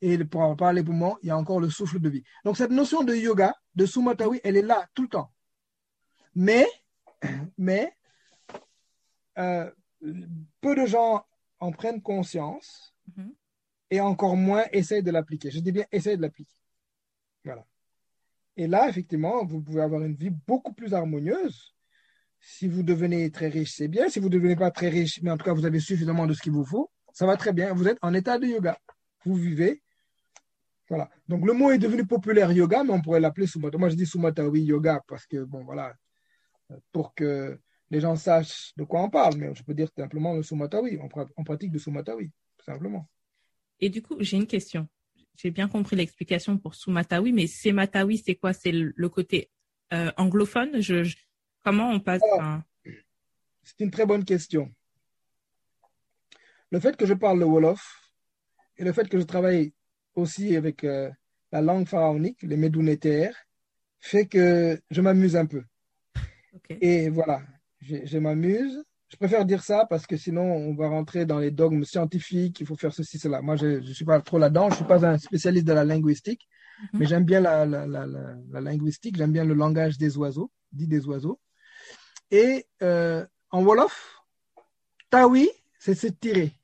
Et 0.00 0.16
pour 0.24 0.56
parler 0.56 0.82
poumons, 0.82 1.16
il 1.22 1.26
y 1.26 1.30
a 1.30 1.36
encore 1.36 1.60
le 1.60 1.68
souffle 1.68 1.98
de 1.98 2.08
vie. 2.08 2.22
Donc 2.44 2.56
cette 2.56 2.70
notion 2.70 3.02
de 3.02 3.14
yoga, 3.14 3.54
de 3.74 3.84
sumatawi, 3.84 4.40
elle 4.44 4.56
est 4.56 4.62
là 4.62 4.88
tout 4.94 5.02
le 5.02 5.08
temps. 5.08 5.30
Mais, 6.34 6.66
mais 7.58 7.94
euh, 9.38 9.70
peu 10.60 10.74
de 10.74 10.86
gens 10.86 11.26
en 11.58 11.72
prennent 11.72 12.00
conscience 12.00 12.94
mm-hmm. 13.18 13.34
Et 13.90 14.00
encore 14.00 14.36
moins 14.36 14.64
essayent 14.72 15.02
de 15.02 15.10
l'appliquer. 15.10 15.50
Je 15.50 15.60
dis 15.60 15.72
bien 15.72 15.84
essayent 15.92 16.16
de 16.16 16.22
l'appliquer. 16.22 16.54
Voilà. 17.44 17.66
Et 18.56 18.66
là, 18.66 18.88
effectivement, 18.88 19.44
vous 19.44 19.60
pouvez 19.62 19.82
avoir 19.82 20.02
une 20.02 20.14
vie 20.14 20.30
beaucoup 20.46 20.72
plus 20.72 20.94
harmonieuse. 20.94 21.74
Si 22.40 22.68
vous 22.68 22.82
devenez 22.82 23.30
très 23.30 23.48
riche, 23.48 23.74
c'est 23.74 23.88
bien. 23.88 24.08
Si 24.08 24.18
vous 24.18 24.28
ne 24.28 24.34
devenez 24.34 24.56
pas 24.56 24.70
très 24.70 24.88
riche, 24.88 25.20
mais 25.22 25.30
en 25.30 25.36
tout 25.36 25.44
cas, 25.44 25.52
vous 25.52 25.66
avez 25.66 25.80
suffisamment 25.80 26.26
de 26.26 26.34
ce 26.34 26.42
qu'il 26.42 26.52
vous 26.52 26.64
faut, 26.64 26.90
ça 27.12 27.26
va 27.26 27.36
très 27.36 27.52
bien. 27.52 27.74
Vous 27.74 27.88
êtes 27.88 27.98
en 28.02 28.14
état 28.14 28.38
de 28.38 28.46
yoga. 28.46 28.78
Vous 29.24 29.34
vivez. 29.34 29.82
Voilà. 30.88 31.08
Donc, 31.28 31.46
le 31.46 31.52
mot 31.52 31.70
est 31.70 31.78
devenu 31.78 32.06
populaire 32.06 32.50
yoga, 32.52 32.82
mais 32.82 32.92
on 32.92 33.00
pourrait 33.00 33.20
l'appeler 33.20 33.46
Sumata. 33.46 33.78
Moi, 33.78 33.90
je 33.90 33.94
dis 33.94 34.06
Sumatawi 34.06 34.62
yoga 34.62 35.00
parce 35.06 35.26
que, 35.26 35.44
bon, 35.44 35.64
voilà, 35.64 35.94
pour 36.92 37.14
que 37.14 37.58
les 37.90 38.00
gens 38.00 38.16
sachent 38.16 38.72
de 38.76 38.84
quoi 38.84 39.02
on 39.02 39.10
parle. 39.10 39.36
Mais 39.36 39.54
je 39.54 39.62
peux 39.62 39.74
dire 39.74 39.88
simplement 39.96 40.34
le 40.34 40.42
Sumatawi. 40.42 40.98
On, 41.36 41.44
pratique 41.44 41.72
le 41.72 41.78
Sumatawi, 41.78 42.30
tout 42.56 42.64
simplement. 42.64 43.08
Et 43.80 43.88
du 43.90 44.02
coup, 44.02 44.16
j'ai 44.20 44.36
une 44.36 44.46
question. 44.46 44.88
J'ai 45.36 45.50
bien 45.50 45.68
compris 45.68 45.96
l'explication 45.96 46.58
pour 46.58 46.74
Sumatawi, 46.74 47.32
mais 47.32 47.46
Sematawi, 47.46 48.18
c'est 48.18 48.34
quoi? 48.34 48.52
C'est 48.52 48.72
le 48.72 49.08
côté 49.08 49.50
euh, 49.92 50.12
anglophone? 50.16 50.80
Je, 50.80 51.04
Comment 51.62 51.90
on 51.90 52.00
passe 52.00 52.22
C'est 53.62 53.80
une 53.80 53.90
très 53.90 54.06
bonne 54.06 54.24
question. 54.24 54.72
Le 56.70 56.80
fait 56.80 56.96
que 56.96 57.06
je 57.06 57.14
parle 57.14 57.38
le 57.38 57.44
Wolof 57.44 58.12
et 58.78 58.84
le 58.84 58.92
fait 58.92 59.08
que 59.08 59.18
je 59.18 59.24
travaille 59.24 59.74
aussi 60.14 60.56
avec 60.56 60.84
euh, 60.84 61.10
la 61.52 61.60
langue 61.60 61.86
pharaonique, 61.86 62.42
les 62.42 62.56
Médounétaires, 62.56 63.36
fait 63.98 64.26
que 64.26 64.80
je 64.90 65.00
m'amuse 65.00 65.36
un 65.36 65.46
peu. 65.46 65.64
Et 66.80 67.10
voilà, 67.10 67.42
je 67.80 68.18
m'amuse 68.18 68.82
je 69.10 69.16
préfère 69.16 69.44
dire 69.44 69.62
ça 69.62 69.86
parce 69.86 70.06
que 70.06 70.16
sinon, 70.16 70.42
on 70.42 70.74
va 70.74 70.88
rentrer 70.88 71.26
dans 71.26 71.40
les 71.40 71.50
dogmes 71.50 71.84
scientifiques, 71.84 72.60
il 72.60 72.66
faut 72.66 72.76
faire 72.76 72.94
ceci, 72.94 73.18
cela. 73.18 73.42
Moi, 73.42 73.56
je 73.56 73.66
ne 73.66 73.92
suis 73.92 74.04
pas 74.04 74.20
trop 74.20 74.38
là-dedans, 74.38 74.66
je 74.66 74.74
ne 74.74 74.76
suis 74.76 74.84
pas 74.84 75.04
un 75.04 75.18
spécialiste 75.18 75.66
de 75.66 75.72
la 75.72 75.84
linguistique, 75.84 76.48
mhm. 76.92 77.00
mais 77.00 77.06
j'aime 77.06 77.24
bien 77.24 77.40
la, 77.40 77.66
la, 77.66 77.86
la, 77.86 78.06
la 78.06 78.60
linguistique, 78.60 79.16
j'aime 79.16 79.32
bien 79.32 79.44
le 79.44 79.54
langage 79.54 79.98
des 79.98 80.16
oiseaux, 80.16 80.50
dit 80.72 80.86
des 80.86 81.06
oiseaux. 81.06 81.40
Et 82.30 82.66
euh, 82.82 83.26
en 83.50 83.64
Wolof, 83.64 84.22
tawi, 85.10 85.50
c'est 85.78 85.96
s'étirer. 85.96 86.54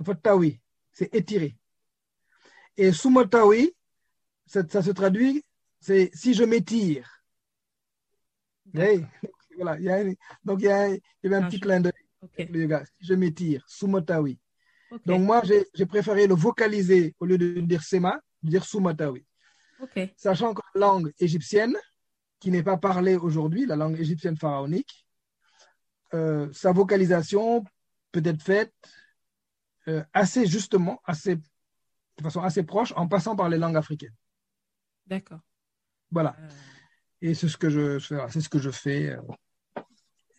En 0.00 0.04
fait, 0.04 0.22
tawi, 0.22 0.60
c'est 0.92 1.12
étirer. 1.12 1.56
Et 2.76 2.92
sumotawi, 2.92 3.74
ça, 4.46 4.62
ça 4.68 4.80
se 4.80 4.92
traduit, 4.92 5.44
c'est 5.80 6.10
si 6.14 6.34
je 6.34 6.44
m'étire. 6.44 7.24
Hey, 8.74 9.04
voilà, 9.60 9.78
il 9.78 9.84
y 9.84 9.90
a, 9.90 10.04
donc 10.44 10.60
il 10.60 10.64
y, 10.64 10.68
a, 10.68 10.84
avait 11.24 11.36
un 11.36 11.48
petit 11.48 11.60
clin 11.60 11.80
d'œil. 11.80 11.92
je 13.00 13.14
m'étire, 13.14 13.64
Sumotawi. 13.68 14.38
Donc 15.04 15.20
moi, 15.22 15.42
j'ai 15.74 15.86
préféré 15.86 16.26
le 16.26 16.34
vocaliser 16.34 17.14
au 17.20 17.26
lieu 17.26 17.38
de 17.38 17.60
dire 17.60 17.82
Sema, 17.82 18.20
de 18.42 18.50
dire 18.50 18.64
Sumotawi. 18.64 19.26
Sachant 20.16 20.54
que 20.54 20.62
la 20.74 20.86
langue 20.86 21.12
égyptienne, 21.18 21.76
qui 22.40 22.50
n'est 22.50 22.62
pas 22.62 22.76
parlée 22.76 23.16
aujourd'hui, 23.16 23.66
la 23.66 23.76
langue 23.76 23.98
égyptienne 23.98 24.36
pharaonique, 24.36 25.06
euh, 26.14 26.50
sa 26.52 26.72
vocalisation 26.72 27.64
peut 28.12 28.22
être 28.24 28.42
faite 28.42 28.74
euh, 29.88 30.02
assez 30.12 30.46
justement, 30.46 31.00
assez, 31.04 31.36
de 31.36 32.22
façon 32.22 32.40
assez 32.40 32.62
proche, 32.62 32.92
en 32.96 33.08
passant 33.08 33.36
par 33.36 33.48
les 33.48 33.58
langues 33.58 33.76
africaines. 33.76 34.14
D'accord. 35.06 35.40
Voilà. 36.10 36.34
Euh. 36.38 36.48
Et 37.20 37.34
c'est 37.34 37.48
ce 37.48 37.56
que 37.56 37.68
je, 37.68 37.98
c'est 37.98 38.40
ce 38.40 38.48
que 38.48 38.58
je 38.58 38.70
fais 38.70 39.16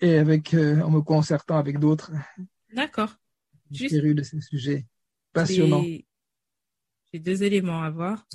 et 0.02 0.18
avec, 0.18 0.54
euh, 0.54 0.82
en 0.82 0.92
me 0.92 1.02
concertant 1.02 1.58
avec 1.58 1.80
d'autres. 1.80 2.12
D'accord. 2.74 3.16
Juste... 3.72 3.96
de 3.96 4.24
ces 4.24 4.42
sujets 4.42 4.86
passionnants. 5.34 5.84
J'ai 7.14 7.20
deux 7.20 7.44
éléments 7.44 7.82
à 7.82 7.90
voir. 7.90 8.28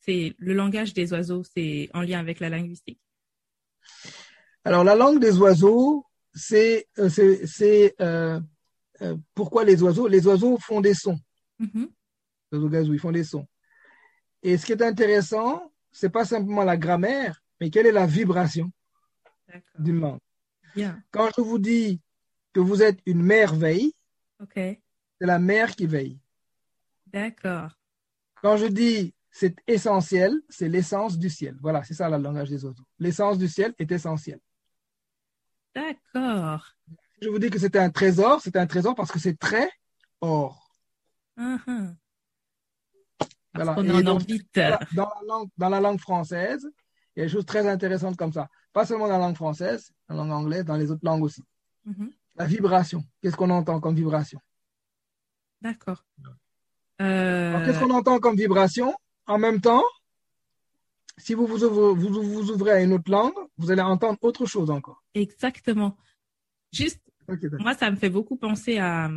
C'est 0.00 0.34
le 0.38 0.54
langage 0.54 0.94
des 0.94 1.12
oiseaux, 1.12 1.42
c'est 1.44 1.90
en 1.94 2.00
lien 2.00 2.18
avec 2.18 2.40
la 2.40 2.48
linguistique. 2.48 3.00
Alors, 4.64 4.84
la 4.84 4.94
langue 4.94 5.20
des 5.20 5.38
oiseaux, 5.38 6.06
c'est 6.34 6.86
euh, 6.98 8.40
euh, 9.02 9.16
pourquoi 9.34 9.64
les 9.64 9.82
oiseaux 9.82 10.08
Les 10.08 10.26
oiseaux 10.26 10.58
font 10.58 10.80
des 10.80 10.94
sons. 10.94 11.18
Mm-hmm. 11.60 11.88
Les 12.52 12.58
oiseaux 12.58 12.68
gazous, 12.68 12.94
ils 12.94 13.00
font 13.00 13.12
des 13.12 13.24
sons. 13.24 13.46
Et 14.42 14.56
ce 14.56 14.66
qui 14.66 14.72
est 14.72 14.82
intéressant, 14.82 15.72
c'est 15.92 16.10
pas 16.10 16.24
simplement 16.24 16.64
la 16.64 16.76
grammaire, 16.76 17.42
mais 17.60 17.70
quelle 17.70 17.86
est 17.86 17.92
la 17.92 18.06
vibration 18.06 18.70
d'une 19.78 20.00
langue. 20.00 20.20
Quand 21.10 21.28
je 21.36 21.40
vous 21.40 21.58
dis 21.58 22.00
que 22.52 22.60
vous 22.60 22.82
êtes 22.82 23.00
une 23.06 23.22
merveille, 23.22 23.92
c'est 24.54 24.80
la 25.20 25.38
mer 25.38 25.74
qui 25.76 25.86
veille. 25.86 26.18
D'accord. 27.06 27.70
Quand 28.42 28.56
je 28.56 28.66
dis 28.66 29.14
c'est 29.30 29.56
essentiel, 29.66 30.32
c'est 30.48 30.68
l'essence 30.68 31.18
du 31.18 31.30
ciel. 31.30 31.56
Voilà, 31.60 31.84
c'est 31.84 31.94
ça 31.94 32.08
le 32.08 32.18
langage 32.18 32.48
des 32.48 32.64
autres. 32.64 32.82
L'essence 32.98 33.38
du 33.38 33.48
ciel 33.48 33.74
est 33.78 33.90
essentielle. 33.92 34.40
D'accord. 35.74 36.74
Je 37.22 37.28
vous 37.28 37.38
dis 37.38 37.50
que 37.50 37.58
c'est 37.58 37.76
un 37.76 37.90
trésor, 37.90 38.40
c'est 38.42 38.56
un 38.56 38.66
trésor 38.66 38.94
parce 38.94 39.12
que 39.12 39.18
c'est 39.18 39.38
très 39.38 39.70
or. 40.20 40.68
Uh-huh. 41.38 41.94
Voilà. 43.54 43.74
On 43.78 43.90
en 43.90 44.06
orbite. 44.06 44.54
Dans 44.54 45.08
la, 45.08 45.20
langue, 45.26 45.48
dans 45.56 45.68
la 45.68 45.80
langue 45.80 46.00
française, 46.00 46.68
il 47.16 47.20
y 47.20 47.22
a 47.22 47.26
des 47.26 47.32
choses 47.32 47.46
très 47.46 47.66
intéressantes 47.66 48.16
comme 48.16 48.32
ça. 48.32 48.48
Pas 48.72 48.86
seulement 48.86 49.08
dans 49.08 49.18
la 49.18 49.26
langue 49.26 49.36
française, 49.36 49.92
dans 50.08 50.14
la 50.14 50.22
langue 50.22 50.32
anglaise, 50.32 50.64
dans 50.64 50.76
les 50.76 50.90
autres 50.90 51.04
langues 51.04 51.22
aussi. 51.22 51.42
Mm-hmm. 51.86 52.10
La 52.36 52.46
vibration. 52.46 53.04
Qu'est-ce 53.20 53.36
qu'on 53.36 53.50
entend 53.50 53.80
comme 53.80 53.94
vibration? 53.94 54.40
D'accord. 55.60 56.04
Euh, 57.02 57.64
qu'est-ce 57.64 57.80
qu'on 57.80 57.90
entend 57.90 58.18
comme 58.18 58.36
vibration? 58.36 58.94
En 59.26 59.38
même 59.38 59.60
temps, 59.60 59.82
si 61.18 61.34
vous 61.34 61.46
vous, 61.46 61.64
ouvrez, 61.64 61.94
vous 61.94 62.50
ouvrez 62.50 62.70
à 62.70 62.80
une 62.80 62.92
autre 62.92 63.10
langue, 63.10 63.34
vous 63.58 63.70
allez 63.70 63.82
entendre 63.82 64.18
autre 64.22 64.46
chose 64.46 64.70
encore. 64.70 65.02
Exactement. 65.14 65.96
Juste, 66.72 67.00
moi, 67.58 67.74
ça 67.74 67.90
me 67.90 67.96
fait 67.96 68.08
beaucoup 68.08 68.36
penser 68.36 68.78
à... 68.78 69.08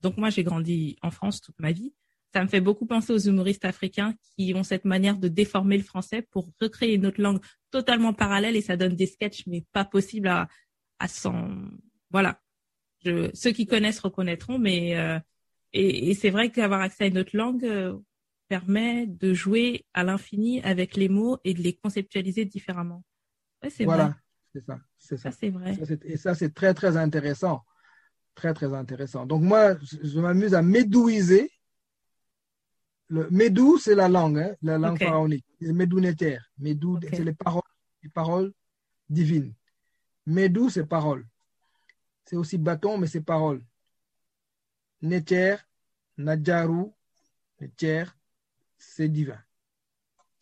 Donc, 0.00 0.16
moi, 0.16 0.30
j'ai 0.30 0.42
grandi 0.42 0.96
en 1.02 1.10
France 1.10 1.40
toute 1.40 1.58
ma 1.60 1.72
vie 1.72 1.92
ça 2.34 2.42
me 2.42 2.48
fait 2.48 2.60
beaucoup 2.60 2.84
penser 2.84 3.12
aux 3.12 3.18
humoristes 3.18 3.64
africains 3.64 4.12
qui 4.36 4.54
ont 4.56 4.64
cette 4.64 4.84
manière 4.84 5.18
de 5.18 5.28
déformer 5.28 5.78
le 5.78 5.84
français 5.84 6.20
pour 6.20 6.50
recréer 6.60 6.94
une 6.94 7.06
autre 7.06 7.22
langue 7.22 7.38
totalement 7.70 8.12
parallèle 8.12 8.56
et 8.56 8.60
ça 8.60 8.76
donne 8.76 8.96
des 8.96 9.06
sketchs 9.06 9.46
mais 9.46 9.64
pas 9.72 9.84
possible 9.84 10.26
à 10.26 10.48
à 10.98 11.06
son 11.08 11.70
voilà. 12.10 12.40
Je, 13.04 13.30
ceux 13.34 13.52
qui 13.52 13.66
connaissent 13.66 14.00
reconnaîtront 14.00 14.58
mais 14.58 14.96
euh, 14.96 15.20
et, 15.72 16.10
et 16.10 16.14
c'est 16.14 16.30
vrai 16.30 16.50
qu'avoir 16.50 16.80
accès 16.80 17.04
à 17.04 17.06
une 17.06 17.18
autre 17.18 17.36
langue 17.36 17.64
euh, 17.64 17.96
permet 18.48 19.06
de 19.06 19.32
jouer 19.32 19.84
à 19.94 20.02
l'infini 20.02 20.60
avec 20.62 20.96
les 20.96 21.08
mots 21.08 21.38
et 21.44 21.54
de 21.54 21.62
les 21.62 21.74
conceptualiser 21.74 22.44
différemment. 22.46 23.04
Ouais, 23.62 23.70
c'est 23.70 23.84
voilà, 23.84 24.16
c'est 24.52 24.64
ça, 24.64 24.80
c'est 24.98 25.16
ça. 25.16 25.30
c'est 25.30 25.50
vrai. 25.50 25.78
et 26.04 26.16
ça 26.16 26.34
c'est 26.34 26.52
très 26.52 26.74
très 26.74 26.96
intéressant, 26.96 27.62
très 28.34 28.54
très 28.54 28.74
intéressant. 28.74 29.24
Donc 29.24 29.42
moi 29.42 29.76
je 29.80 30.18
m'amuse 30.18 30.54
à 30.54 30.62
médouiser 30.62 31.52
le 33.08 33.28
Médou, 33.30 33.78
c'est 33.78 33.94
la 33.94 34.08
langue, 34.08 34.38
hein, 34.38 34.56
la 34.62 34.78
langue 34.78 34.98
pharaonique. 34.98 35.44
Médounétaire. 35.60 36.50
Médou, 36.58 36.98
c'est 37.02 37.24
les 37.24 37.34
paroles, 37.34 37.62
les 38.02 38.08
paroles 38.08 38.52
divines. 39.08 39.54
Médou, 40.26 40.70
c'est 40.70 40.86
parole. 40.86 41.26
C'est 42.24 42.36
aussi 42.36 42.56
bâton, 42.56 42.96
mais 42.98 43.06
c'est 43.06 43.20
parole. 43.20 43.62
Néter, 45.02 45.56
Nadjaru, 46.16 46.86
Néter, 47.60 48.04
c'est 48.78 49.08
divin. 49.08 49.38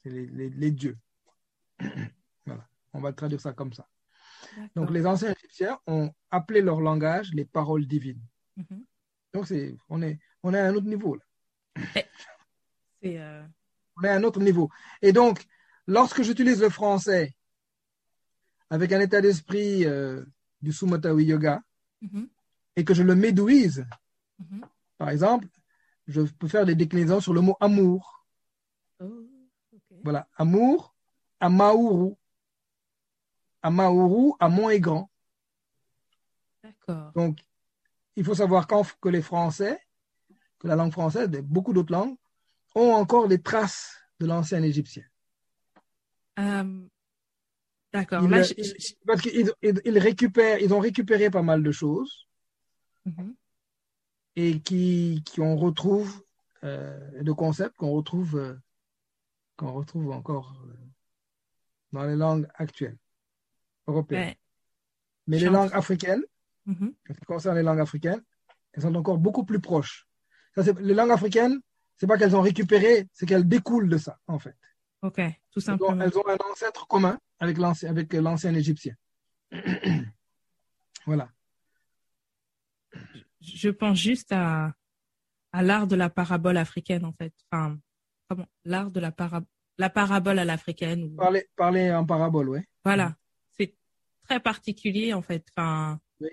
C'est 0.02 0.10
les, 0.10 0.70
dieux. 0.70 0.98
voilà. 2.46 2.68
On 2.92 3.00
va 3.00 3.12
traduire 3.12 3.40
ça 3.40 3.52
comme 3.52 3.72
ça. 3.72 3.88
Donc, 4.76 4.90
les 4.90 5.06
anciens 5.06 5.32
égyptiens 5.32 5.78
ont 5.86 6.12
appelé 6.30 6.60
leur 6.60 6.80
langage 6.80 7.32
les 7.32 7.44
paroles 7.44 7.86
divines. 7.86 8.22
Mhm. 8.56 8.84
Donc, 9.32 9.46
on, 9.88 10.02
est, 10.02 10.18
on 10.42 10.54
est 10.54 10.60
à 10.60 10.66
un 10.66 10.74
autre 10.74 10.86
niveau. 10.86 11.16
Là. 11.16 11.24
Eh, 13.02 13.20
euh, 13.20 13.42
On 13.96 14.04
est 14.04 14.08
à 14.08 14.14
un 14.14 14.22
autre 14.22 14.40
niveau. 14.40 14.70
Et 15.00 15.12
donc, 15.12 15.44
lorsque 15.86 16.22
j'utilise 16.22 16.60
le 16.60 16.70
français 16.70 17.34
avec 18.70 18.92
un 18.92 19.00
état 19.00 19.20
d'esprit 19.20 19.84
euh, 19.84 20.24
du 20.62 20.72
Sumatawi 20.72 21.24
Yoga 21.24 21.62
mm-hmm. 22.02 22.28
et 22.76 22.84
que 22.84 22.94
je 22.94 23.02
le 23.02 23.14
médouise, 23.14 23.84
mm-hmm. 24.40 24.62
par 24.98 25.10
exemple, 25.10 25.46
je 26.06 26.22
peux 26.22 26.48
faire 26.48 26.64
des 26.64 26.74
déclinaisons 26.74 27.20
sur 27.20 27.34
le 27.34 27.40
mot 27.40 27.56
amour. 27.60 28.24
Oh, 29.00 29.28
voilà, 30.04 30.28
amour, 30.36 30.94
amauru. 31.38 32.14
à 33.62 33.70
Maourou, 33.70 34.36
à 34.40 34.48
Mont-Aigran. 34.48 35.08
D'accord. 36.62 37.12
Donc, 37.14 37.38
il 38.16 38.24
faut 38.24 38.34
savoir 38.34 38.66
que 38.66 39.08
les 39.08 39.22
Français, 39.22 39.80
que 40.58 40.66
la 40.66 40.76
langue 40.76 40.92
française, 40.92 41.30
et 41.32 41.42
beaucoup 41.42 41.72
d'autres 41.72 41.92
langues, 41.92 42.16
ont 42.74 42.92
encore 42.92 43.26
les 43.26 43.40
traces 43.40 43.96
de 44.20 44.26
l'ancien 44.26 44.62
égyptien. 44.62 45.04
Euh, 46.38 46.80
d'accord. 47.92 48.28
Parce 48.28 49.22
qu'ils 49.22 49.52
ils, 49.62 49.98
récupèrent, 49.98 50.58
ils 50.60 50.72
ont 50.72 50.80
récupéré 50.80 51.30
pas 51.30 51.42
mal 51.42 51.62
de 51.62 51.72
choses 51.72 52.28
mhm. 53.04 53.34
et 54.36 54.60
qui, 54.60 55.22
qui 55.26 55.40
on 55.40 55.56
retrouve, 55.56 56.22
euh, 56.64 57.22
de 57.22 57.32
concepts 57.32 57.76
qu'on 57.76 57.92
retrouve, 57.92 58.36
euh, 58.36 58.54
qu'on 59.56 59.72
retrouve 59.72 60.10
encore 60.12 60.56
euh, 60.66 60.74
dans 61.92 62.04
les 62.04 62.16
langues 62.16 62.46
actuelles 62.54 62.98
européennes. 63.86 64.34
Mais 65.26 65.38
les 65.38 65.48
langues 65.48 65.72
africaines, 65.72 66.22
mhm. 66.66 66.94
en 67.08 67.14
ce 67.14 67.18
qui 67.18 67.26
concerne 67.26 67.56
les 67.56 67.62
langues 67.62 67.80
africaines, 67.80 68.22
elles 68.72 68.82
sont 68.82 68.94
encore 68.94 69.18
beaucoup 69.18 69.44
plus 69.44 69.60
proches. 69.60 70.06
Ça, 70.54 70.62
les 70.80 70.94
langues 70.94 71.10
africaines, 71.10 71.60
c'est 71.96 72.06
pas 72.06 72.18
qu'elles 72.18 72.36
ont 72.36 72.40
récupéré, 72.40 73.08
c'est 73.12 73.26
qu'elles 73.26 73.46
découlent 73.46 73.88
de 73.88 73.98
ça, 73.98 74.18
en 74.26 74.38
fait. 74.38 74.56
Ok, 75.02 75.20
tout 75.50 75.60
simplement. 75.60 76.00
Elles 76.00 76.16
ont, 76.16 76.26
un 76.28 76.36
ancêtre 76.50 76.86
commun 76.86 77.18
avec 77.40 77.58
l'ancien, 77.58 77.90
avec 77.90 78.12
l'ancien 78.12 78.54
égyptien. 78.54 78.94
voilà. 81.06 81.28
Je 83.40 83.68
pense 83.70 83.98
juste 83.98 84.32
à, 84.32 84.72
à 85.52 85.62
l'art 85.62 85.86
de 85.86 85.96
la 85.96 86.08
parabole 86.08 86.56
africaine, 86.56 87.04
en 87.04 87.12
fait. 87.12 87.32
Enfin, 87.50 87.78
comment 88.28 88.46
L'art 88.64 88.90
de 88.90 89.00
la, 89.00 89.10
parabole 89.10 89.48
la 89.78 89.90
parabole 89.90 90.38
à 90.38 90.44
l'africaine. 90.44 91.14
Parler, 91.16 91.48
parler 91.56 91.92
en 91.92 92.04
parabole, 92.06 92.48
oui. 92.48 92.60
Voilà. 92.84 93.16
C'est 93.50 93.74
très 94.28 94.40
particulier, 94.40 95.12
en 95.12 95.22
fait. 95.22 95.44
Enfin, 95.56 96.00
oui. 96.20 96.30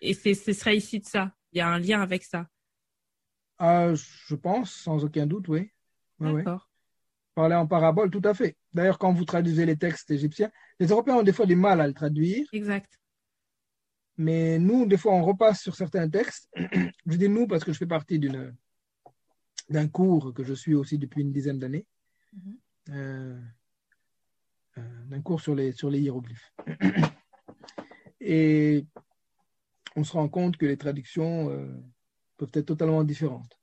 Et 0.00 0.14
ce 0.14 0.52
serait 0.52 0.76
ici 0.76 1.00
de 1.00 1.06
ça. 1.06 1.32
Il 1.52 1.58
y 1.58 1.60
a 1.60 1.68
un 1.68 1.78
lien 1.78 2.00
avec 2.00 2.24
ça. 2.24 2.48
Ah, 3.58 3.92
je 3.94 4.34
pense, 4.34 4.72
sans 4.72 5.04
aucun 5.04 5.26
doute, 5.26 5.48
oui. 5.48 5.70
D'accord. 6.18 6.68
Parler 7.34 7.54
en 7.54 7.66
parabole, 7.66 8.10
tout 8.10 8.22
à 8.24 8.34
fait. 8.34 8.56
D'ailleurs, 8.72 8.98
quand 8.98 9.12
vous 9.12 9.24
traduisez 9.24 9.64
les 9.64 9.76
textes 9.76 10.10
égyptiens, 10.10 10.50
les 10.78 10.86
Européens 10.88 11.16
ont 11.16 11.22
des 11.22 11.32
fois 11.32 11.46
du 11.46 11.56
mal 11.56 11.80
à 11.80 11.86
le 11.86 11.94
traduire. 11.94 12.46
Exact. 12.52 13.00
Mais 14.18 14.58
nous, 14.58 14.86
des 14.86 14.98
fois, 14.98 15.14
on 15.14 15.24
repasse 15.24 15.62
sur 15.62 15.74
certains 15.74 16.08
textes. 16.08 16.50
je 17.06 17.16
dis 17.16 17.28
nous 17.28 17.46
parce 17.46 17.64
que 17.64 17.72
je 17.72 17.78
fais 17.78 17.86
partie 17.86 18.18
d'une 18.18 18.54
d'un 19.70 19.88
cours 19.88 20.34
que 20.34 20.44
je 20.44 20.52
suis 20.52 20.74
aussi 20.74 20.98
depuis 20.98 21.22
une 21.22 21.32
dizaine 21.32 21.58
d'années. 21.58 21.86
Mm-hmm. 22.36 22.56
Euh, 22.90 23.40
euh, 24.78 25.04
d'un 25.06 25.20
cours 25.20 25.40
sur 25.40 25.54
les, 25.54 25.72
sur 25.72 25.90
les 25.90 26.00
hiéroglyphes. 26.00 26.52
Et 28.20 28.86
on 29.96 30.04
se 30.04 30.12
rend 30.12 30.28
compte 30.28 30.56
que 30.56 30.66
les 30.66 30.76
traductions 30.76 31.50
euh, 31.50 31.68
peuvent 32.46 32.60
être 32.60 32.66
totalement 32.66 33.04
différentes 33.04 33.58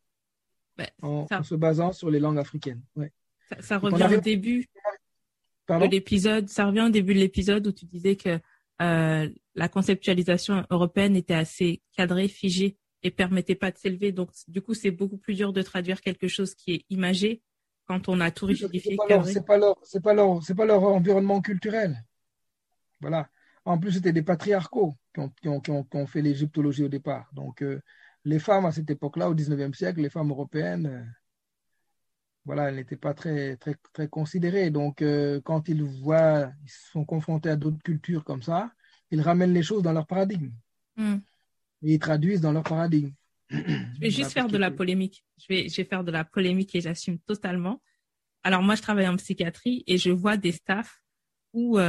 ben, 0.78 0.88
en, 1.02 1.28
se 1.44 1.56
basant 1.56 1.92
sur 1.92 2.10
les 2.10 2.20
langues 2.20 2.40
africaines. 2.40 2.82
Ouais. 2.96 3.12
Ça, 3.60 3.78
revient 3.78 4.16
au 4.16 4.22
début 4.22 4.70
de 5.68 5.86
l'épisode. 5.92 6.48
Ça 6.48 6.66
revient 6.66 6.84
au 6.84 6.90
début 6.90 7.14
de 7.14 7.20
l'épisode 7.20 7.68
où 7.68 7.72
tu 7.72 7.86
disais 7.86 8.16
que 8.16 8.40
euh, 8.82 9.30
la 9.56 9.68
conceptualisation 9.68 10.66
européenne 10.70 11.16
était 11.16 11.34
assez 11.34 11.82
cadrée, 11.98 12.28
figée 12.28 12.78
et 13.04 13.12
permettait 13.12 13.56
pas 13.56 13.72
de 13.72 13.78
s'élever. 13.78 14.12
Donc, 14.12 14.32
du 14.48 14.62
coup, 14.62 14.74
c'est 14.74 14.92
beaucoup 14.92 15.18
plus 15.18 15.34
dur 15.34 15.52
de 15.52 15.62
traduire 15.62 16.00
quelque 16.02 16.28
chose 16.28 16.56
qui 16.56 16.74
est 16.74 16.86
imagé 16.90 17.42
quand 17.86 18.08
on 18.08 18.22
a 18.22 18.32
tout 18.32 18.46
rigidifié. 18.46 18.92
C'est 18.92 18.98
pas 19.46 19.58
leur, 19.58 19.78
c'est 19.84 20.02
pas 20.02 20.14
leur, 20.14 20.44
c'est 20.44 20.56
pas 20.56 20.66
leur 20.66 20.84
environnement 20.84 21.42
culturel. 21.42 21.98
Voilà. 23.02 23.30
En 23.66 23.78
plus, 23.78 23.94
c'était 23.94 24.14
des 24.14 24.24
patriarcaux 24.24 24.96
qui 25.14 25.50
ont, 25.50 25.60
qui 25.60 25.72
ont, 25.72 26.08
fait 26.08 26.22
l'égyptologie 26.22 26.86
au 26.86 26.88
départ. 26.88 27.30
Donc, 27.34 27.62
euh, 27.62 27.82
les 28.30 28.40
femmes 28.40 28.66
à 28.66 28.72
cette 28.72 28.90
époque-là, 28.90 29.30
au 29.30 29.36
19e 29.36 29.74
siècle, 29.74 30.02
les 30.02 30.10
femmes 30.10 30.30
européennes, 30.30 30.86
euh, 30.86 31.04
voilà, 32.46 32.70
elles 32.70 32.76
n'étaient 32.76 32.96
pas 32.96 33.14
très, 33.14 33.58
très, 33.58 33.76
très 33.92 34.08
considérées. 34.08 34.70
Donc, 34.70 35.02
euh, 35.02 35.42
quand 35.44 35.68
ils 35.68 35.84
voient, 35.84 36.52
ils 36.64 36.72
sont 36.92 37.06
confrontés 37.06 37.50
à 37.50 37.56
d'autres 37.56 37.82
cultures 37.84 38.24
comme 38.24 38.44
ça, 38.44 38.72
ils 39.12 39.22
ramènent 39.22 39.54
les 39.54 39.64
choses 39.64 39.84
dans 39.84 39.94
leur 39.94 40.06
paradigme. 40.06 40.52
Hmm. 40.96 41.18
Et 41.82 41.94
ils 41.96 42.00
traduisent 42.00 42.42
dans 42.42 42.52
leur 42.52 42.64
paradigme. 42.64 43.12
Je 43.50 44.00
vais 44.00 44.12
juste 44.12 44.32
faire 44.32 44.48
de 44.48 44.58
la 44.58 44.70
polémique. 44.70 45.26
Je 45.38 45.46
vais, 45.50 45.68
je 45.68 45.78
vais 45.78 45.86
faire 45.86 46.04
de 46.04 46.12
la 46.12 46.24
polémique 46.24 46.76
et 46.76 46.82
j'assume 46.82 47.18
totalement. 47.20 47.82
Alors, 48.44 48.62
moi, 48.62 48.76
je 48.76 48.84
travaille 48.84 49.08
en 49.08 49.16
psychiatrie 49.16 49.84
et 49.88 49.98
je 49.98 50.12
vois 50.12 50.38
des 50.38 50.52
staffs 50.52 51.02
où 51.54 51.80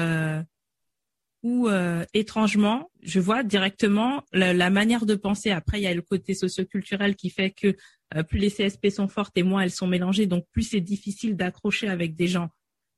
où 1.42 1.68
euh, 1.68 2.04
étrangement, 2.12 2.90
je 3.02 3.18
vois 3.18 3.42
directement 3.42 4.24
la, 4.32 4.70
manière 4.70 5.06
de 5.06 5.14
penser. 5.14 5.50
Après, 5.50 5.80
il 5.80 5.84
y 5.84 5.86
a 5.86 5.94
le 5.94 6.02
côté 6.02 6.34
socioculturel 6.34 7.16
qui 7.16 7.30
fait 7.30 7.50
que 7.50 7.76
euh, 8.14 8.22
plus 8.22 8.38
les 8.38 8.50
CSP 8.50 8.88
sont 8.90 9.08
fortes 9.08 9.36
et 9.38 9.42
moins 9.42 9.62
elles 9.62 9.70
sont 9.70 9.86
mélangées, 9.86 10.26
donc 10.26 10.44
plus 10.52 10.62
c'est 10.62 10.80
difficile 10.80 11.36
d'accrocher 11.36 11.88
avec 11.88 12.14
des 12.14 12.26
gens 12.26 12.50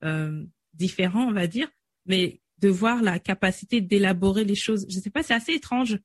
euh, 0.05 0.45
différents, 0.75 1.29
on 1.29 1.33
va 1.33 1.47
dire. 1.47 1.69
Mais 2.07 2.41
de 2.59 2.69
voir 2.69 3.03
la 3.03 3.19
capacité 3.19 3.81
d'élaborer 3.81 4.45
les 4.45 4.55
choses, 4.55 4.87
je 4.89 4.99
sais 4.99 5.11
pas, 5.11 5.23
c'est 5.23 5.35
assez 5.35 5.53
étrange. 5.53 5.99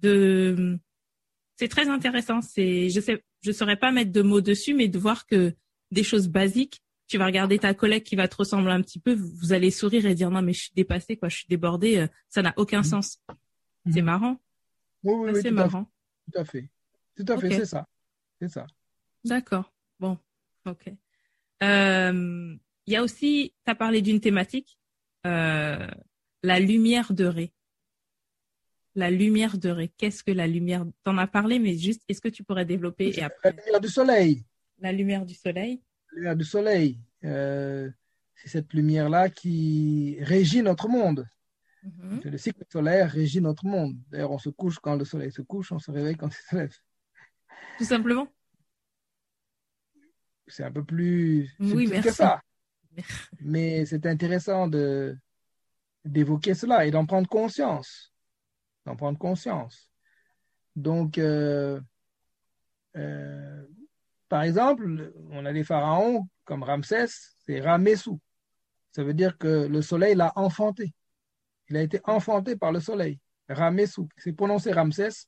De, 0.00 0.78
c'est 1.56 1.68
très 1.68 1.88
intéressant. 1.88 2.40
C'est, 2.40 2.88
je 2.88 3.00
sais, 3.00 3.22
je 3.42 3.52
saurais 3.52 3.76
pas 3.76 3.92
mettre 3.92 4.12
de 4.12 4.22
mots 4.22 4.40
dessus, 4.40 4.74
mais 4.74 4.88
de 4.88 4.98
voir 4.98 5.26
que 5.26 5.54
des 5.90 6.02
choses 6.02 6.28
basiques 6.28 6.80
tu 7.06 7.18
vas 7.18 7.26
regarder 7.26 7.58
ta 7.58 7.74
collègue 7.74 8.02
qui 8.02 8.16
va 8.16 8.28
te 8.28 8.36
ressembler 8.36 8.72
un 8.72 8.80
petit 8.80 8.98
peu, 8.98 9.14
vous 9.14 9.52
allez 9.52 9.70
sourire 9.70 10.06
et 10.06 10.14
dire 10.14 10.30
non 10.30 10.42
mais 10.42 10.52
je 10.52 10.62
suis 10.62 10.72
dépassée 10.74 11.16
quoi, 11.16 11.28
je 11.28 11.36
suis 11.36 11.46
débordée, 11.48 11.98
euh, 11.98 12.06
ça 12.28 12.42
n'a 12.42 12.54
aucun 12.56 12.78
mhm. 12.78 12.84
sens. 12.84 13.18
C'est 13.90 14.00
mhm. 14.00 14.06
marrant. 14.06 14.40
Oui, 15.02 15.32
oui, 15.32 15.40
c'est 15.42 15.50
marrant. 15.50 15.90
tout 16.32 16.38
à 16.38 16.44
fait. 16.44 16.70
Tout 17.16 17.26
à 17.28 17.38
fait, 17.38 17.50
c'est 17.50 17.66
ça. 17.66 17.86
C'est 18.40 18.48
ça. 18.48 18.66
D'accord. 19.24 19.72
Bon, 20.00 20.18
ok. 20.66 20.92
Euh, 21.62 22.56
il 22.86 22.92
y 22.92 22.96
a 22.96 23.02
aussi, 23.02 23.54
tu 23.64 23.70
as 23.70 23.74
parlé 23.74 24.02
d'une 24.02 24.20
thématique, 24.20 24.78
euh, 25.26 25.86
la 26.42 26.60
lumière 26.60 27.12
de 27.12 27.24
Ré. 27.24 27.52
La 28.94 29.10
lumière 29.10 29.58
de 29.58 29.68
Ré. 29.70 29.92
Qu'est-ce 29.96 30.22
que 30.24 30.32
la 30.32 30.46
lumière? 30.46 30.84
Tu 31.04 31.10
en 31.10 31.18
as 31.18 31.26
parlé, 31.26 31.58
mais 31.58 31.76
juste, 31.76 32.02
est-ce 32.08 32.20
que 32.20 32.28
tu 32.28 32.42
pourrais 32.42 32.64
développer 32.64 33.12
et 33.16 33.22
après... 33.22 33.50
La 33.50 33.62
lumière 33.62 33.80
du 33.80 33.88
soleil. 33.88 34.44
La 34.78 34.92
lumière 34.92 35.24
du 35.24 35.34
soleil 35.34 35.80
lumière 36.14 36.36
du 36.36 36.44
soleil. 36.44 36.98
Euh, 37.24 37.90
c'est 38.34 38.48
cette 38.48 38.72
lumière-là 38.72 39.30
qui 39.30 40.18
régit 40.20 40.62
notre 40.62 40.88
monde. 40.88 41.26
Mhm. 41.82 42.20
Le 42.24 42.38
cycle 42.38 42.64
solaire 42.70 43.10
régit 43.10 43.40
notre 43.40 43.66
monde. 43.66 43.96
D'ailleurs, 44.08 44.30
on 44.30 44.38
se 44.38 44.48
couche 44.48 44.78
quand 44.78 44.96
le 44.96 45.04
soleil 45.04 45.30
se 45.30 45.42
couche, 45.42 45.72
on 45.72 45.78
se 45.78 45.90
réveille 45.90 46.16
quand 46.16 46.28
il 46.28 46.48
se 46.48 46.56
lève. 46.56 46.76
Tout 47.78 47.84
simplement. 47.84 48.28
C'est 50.46 50.64
un 50.64 50.72
peu 50.72 50.84
plus 50.84 51.50
oui, 51.58 51.90
que 51.90 52.10
ça. 52.10 52.42
Mais 53.40 53.86
c'est 53.86 54.06
intéressant 54.06 54.68
de 54.68 55.16
d'évoquer 56.04 56.54
cela 56.54 56.84
et 56.84 56.90
d'en 56.90 57.06
prendre 57.06 57.28
conscience. 57.28 58.12
D'en 58.84 58.94
prendre 58.94 59.18
conscience. 59.18 59.90
Donc, 60.76 61.18
euh, 61.18 61.80
euh, 62.96 63.66
par 64.28 64.42
exemple, 64.42 65.12
on 65.30 65.44
a 65.44 65.52
des 65.52 65.64
pharaons 65.64 66.28
comme 66.44 66.62
Ramsès, 66.62 67.06
c'est 67.46 67.60
Ramessou. 67.60 68.20
Ça 68.92 69.02
veut 69.02 69.14
dire 69.14 69.38
que 69.38 69.66
le 69.66 69.82
soleil 69.82 70.14
l'a 70.14 70.32
enfanté. 70.36 70.94
Il 71.68 71.76
a 71.76 71.82
été 71.82 72.00
enfanté 72.04 72.56
par 72.56 72.72
le 72.72 72.80
soleil. 72.80 73.20
Ramessou. 73.48 74.08
C'est 74.16 74.32
prononcé 74.32 74.72
Ramsès, 74.72 75.26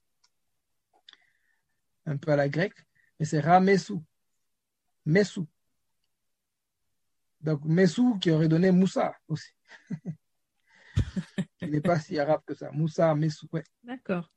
un 2.07 2.17
peu 2.17 2.33
à 2.33 2.37
la 2.37 2.49
grecque, 2.49 2.79
mais 3.19 3.27
c'est 3.27 3.41
Ramessou. 3.41 4.05
Messou. 5.05 5.47
Donc 7.41 7.65
Messou 7.65 8.19
qui 8.19 8.31
aurait 8.31 8.49
donné 8.49 8.71
Moussa 8.71 9.15
aussi. 9.29 9.51
Il 11.61 11.71
n'est 11.71 11.81
pas 11.81 11.99
si 11.99 12.19
arabe 12.19 12.43
que 12.47 12.55
ça. 12.55 12.71
Moussa, 12.73 13.15
Messou, 13.15 13.49
ouais. 13.53 13.65
D'accord. 13.83 14.31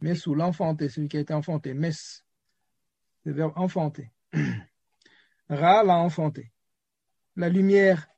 Messou, 0.00 0.34
l'enfanté, 0.34 0.88
celui 0.88 1.08
qui 1.08 1.16
a 1.16 1.20
été 1.20 1.34
enfanté. 1.34 1.74
Mess 1.74 2.24
le 3.24 3.32
verbe 3.32 3.52
enfanter. 3.56 4.10
Ra 5.48 5.82
l'a 5.82 5.96
enfanté. 5.96 6.52
La 7.36 7.48
lumière 7.48 8.08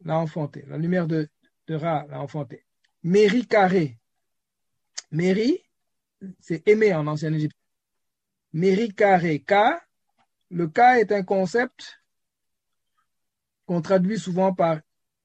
l'a 0.00 0.18
enfanté. 0.18 0.64
La 0.66 0.78
lumière 0.78 1.06
de, 1.06 1.28
de 1.66 1.74
Ra 1.74 2.06
l'a 2.08 2.20
enfanté. 2.20 2.64
Méri 3.02 3.46
carré. 3.46 3.98
Méri, 5.10 5.62
c'est 6.40 6.66
aimer 6.68 6.94
en 6.94 7.06
ancien 7.06 7.32
Égypte. 7.32 7.56
Méri 8.52 8.94
carré. 8.94 9.40
K, 9.40 9.54
le 10.50 10.68
K 10.68 10.78
est 10.98 11.12
un 11.12 11.22
concept 11.22 12.00
qu'on 13.66 13.82
traduit 13.82 14.18
souvent 14.18 14.54
par 14.54 14.80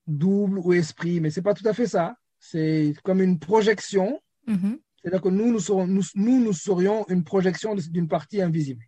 double 0.07 0.59
ou 0.59 0.73
esprit, 0.73 1.19
mais 1.19 1.29
c'est 1.29 1.41
pas 1.41 1.53
tout 1.53 1.67
à 1.67 1.73
fait 1.73 1.87
ça. 1.87 2.17
C'est 2.39 2.93
comme 3.03 3.21
une 3.21 3.39
projection. 3.39 4.21
Mm-hmm. 4.47 4.79
C'est-à-dire 4.97 5.21
que 5.21 5.29
nous, 5.29 5.51
nous, 5.51 6.03
nous, 6.15 6.43
nous 6.43 6.53
serions 6.53 7.05
une 7.07 7.23
projection 7.23 7.75
d'une 7.75 8.07
partie 8.07 8.41
invisible. 8.41 8.83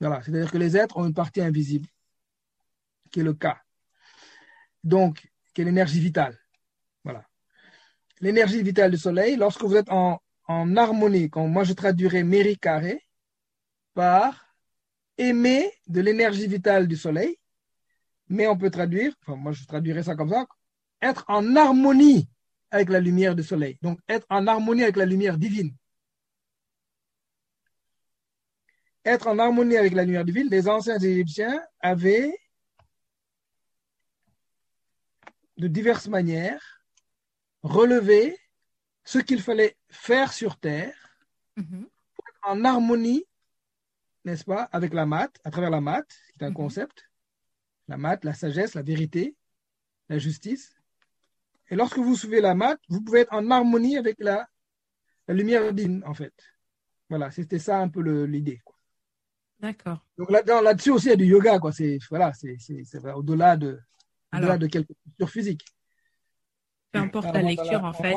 Voilà, 0.00 0.22
c'est-à-dire 0.22 0.50
que 0.50 0.58
les 0.58 0.76
êtres 0.76 0.96
ont 0.96 1.06
une 1.06 1.14
partie 1.14 1.42
invisible, 1.42 1.86
qui 3.10 3.20
est 3.20 3.24
le 3.24 3.34
cas. 3.34 3.60
Donc, 4.82 5.30
qui 5.52 5.60
est 5.60 5.64
l'énergie 5.64 6.00
vitale. 6.00 6.38
Voilà. 7.04 7.24
L'énergie 8.20 8.62
vitale 8.62 8.90
du 8.90 8.96
soleil, 8.96 9.36
lorsque 9.36 9.62
vous 9.62 9.76
êtes 9.76 9.90
en, 9.90 10.20
harmonie, 10.48 11.30
quand 11.30 11.46
moi 11.46 11.64
je 11.64 11.74
traduirais 11.74 12.24
Méri 12.24 12.58
carré 12.58 13.06
par 13.94 14.54
aimer 15.16 15.70
de 15.86 16.00
l'énergie 16.00 16.48
vitale 16.48 16.88
du 16.88 16.96
soleil, 16.96 17.38
mais 18.28 18.46
on 18.46 18.56
peut 18.56 18.70
traduire, 18.70 19.14
enfin 19.22 19.36
moi 19.36 19.52
je 19.52 19.64
traduirais 19.64 20.02
ça 20.02 20.16
comme 20.16 20.30
ça, 20.30 20.46
être 21.02 21.24
en 21.28 21.54
harmonie 21.56 22.28
avec 22.70 22.88
la 22.88 23.00
lumière 23.00 23.34
du 23.36 23.42
soleil. 23.42 23.78
Donc 23.82 24.00
être 24.08 24.26
en 24.28 24.46
harmonie 24.46 24.82
avec 24.82 24.96
la 24.96 25.06
lumière 25.06 25.38
divine. 25.38 25.74
Être 29.04 29.28
en 29.28 29.38
harmonie 29.38 29.76
avec 29.76 29.94
la 29.94 30.04
lumière 30.04 30.24
divine, 30.24 30.48
les 30.50 30.68
anciens 30.68 30.98
Égyptiens 30.98 31.62
avaient 31.80 32.38
de 35.56 35.68
diverses 35.68 36.08
manières 36.08 36.82
relevé 37.62 38.38
ce 39.04 39.18
qu'il 39.18 39.42
fallait 39.42 39.76
faire 39.88 40.32
sur 40.32 40.58
Terre 40.58 40.94
mm-hmm. 41.56 41.84
pour 42.14 42.24
être 42.28 42.40
en 42.42 42.64
harmonie, 42.64 43.24
n'est-ce 44.24 44.44
pas, 44.44 44.64
avec 44.72 44.94
la 44.94 45.06
mat, 45.06 45.38
à 45.44 45.50
travers 45.50 45.70
la 45.70 45.80
mat, 45.80 46.06
qui 46.08 46.44
est 46.44 46.46
un 46.46 46.50
mm-hmm. 46.50 46.54
concept, 46.54 47.10
la 47.88 47.96
mat, 47.96 48.24
la 48.24 48.34
sagesse, 48.34 48.74
la 48.74 48.82
vérité, 48.82 49.36
la 50.08 50.18
justice. 50.18 50.74
Et 51.68 51.76
lorsque 51.76 51.98
vous 51.98 52.16
suivez 52.16 52.40
la 52.40 52.54
mat, 52.54 52.78
vous 52.88 53.02
pouvez 53.02 53.20
être 53.20 53.32
en 53.32 53.50
harmonie 53.50 53.96
avec 53.96 54.16
la, 54.18 54.48
la 55.28 55.34
lumière 55.34 55.72
divine, 55.72 56.02
en 56.06 56.14
fait. 56.14 56.34
Voilà, 57.08 57.30
c'était 57.30 57.58
ça 57.58 57.78
un 57.78 57.88
peu 57.88 58.00
l'idée. 58.24 58.60
D'accord. 59.60 60.04
Donc 60.16 60.30
là-dessus 60.30 60.90
aussi, 60.90 61.06
il 61.06 61.10
y 61.10 61.12
a 61.12 61.16
du 61.16 61.26
yoga, 61.26 61.58
quoi. 61.58 61.72
C'est 61.72 61.98
voilà, 62.08 62.32
c'est 62.32 62.56
au-delà 63.14 63.56
de, 63.56 63.78
au 64.32 64.38
de 64.38 64.66
quelques 64.66 64.94
physiques. 65.26 65.64
Peu 66.92 66.98
importe 66.98 67.32
la 67.34 67.42
lecture, 67.42 67.84
en 67.84 67.92
fait. 67.92 68.16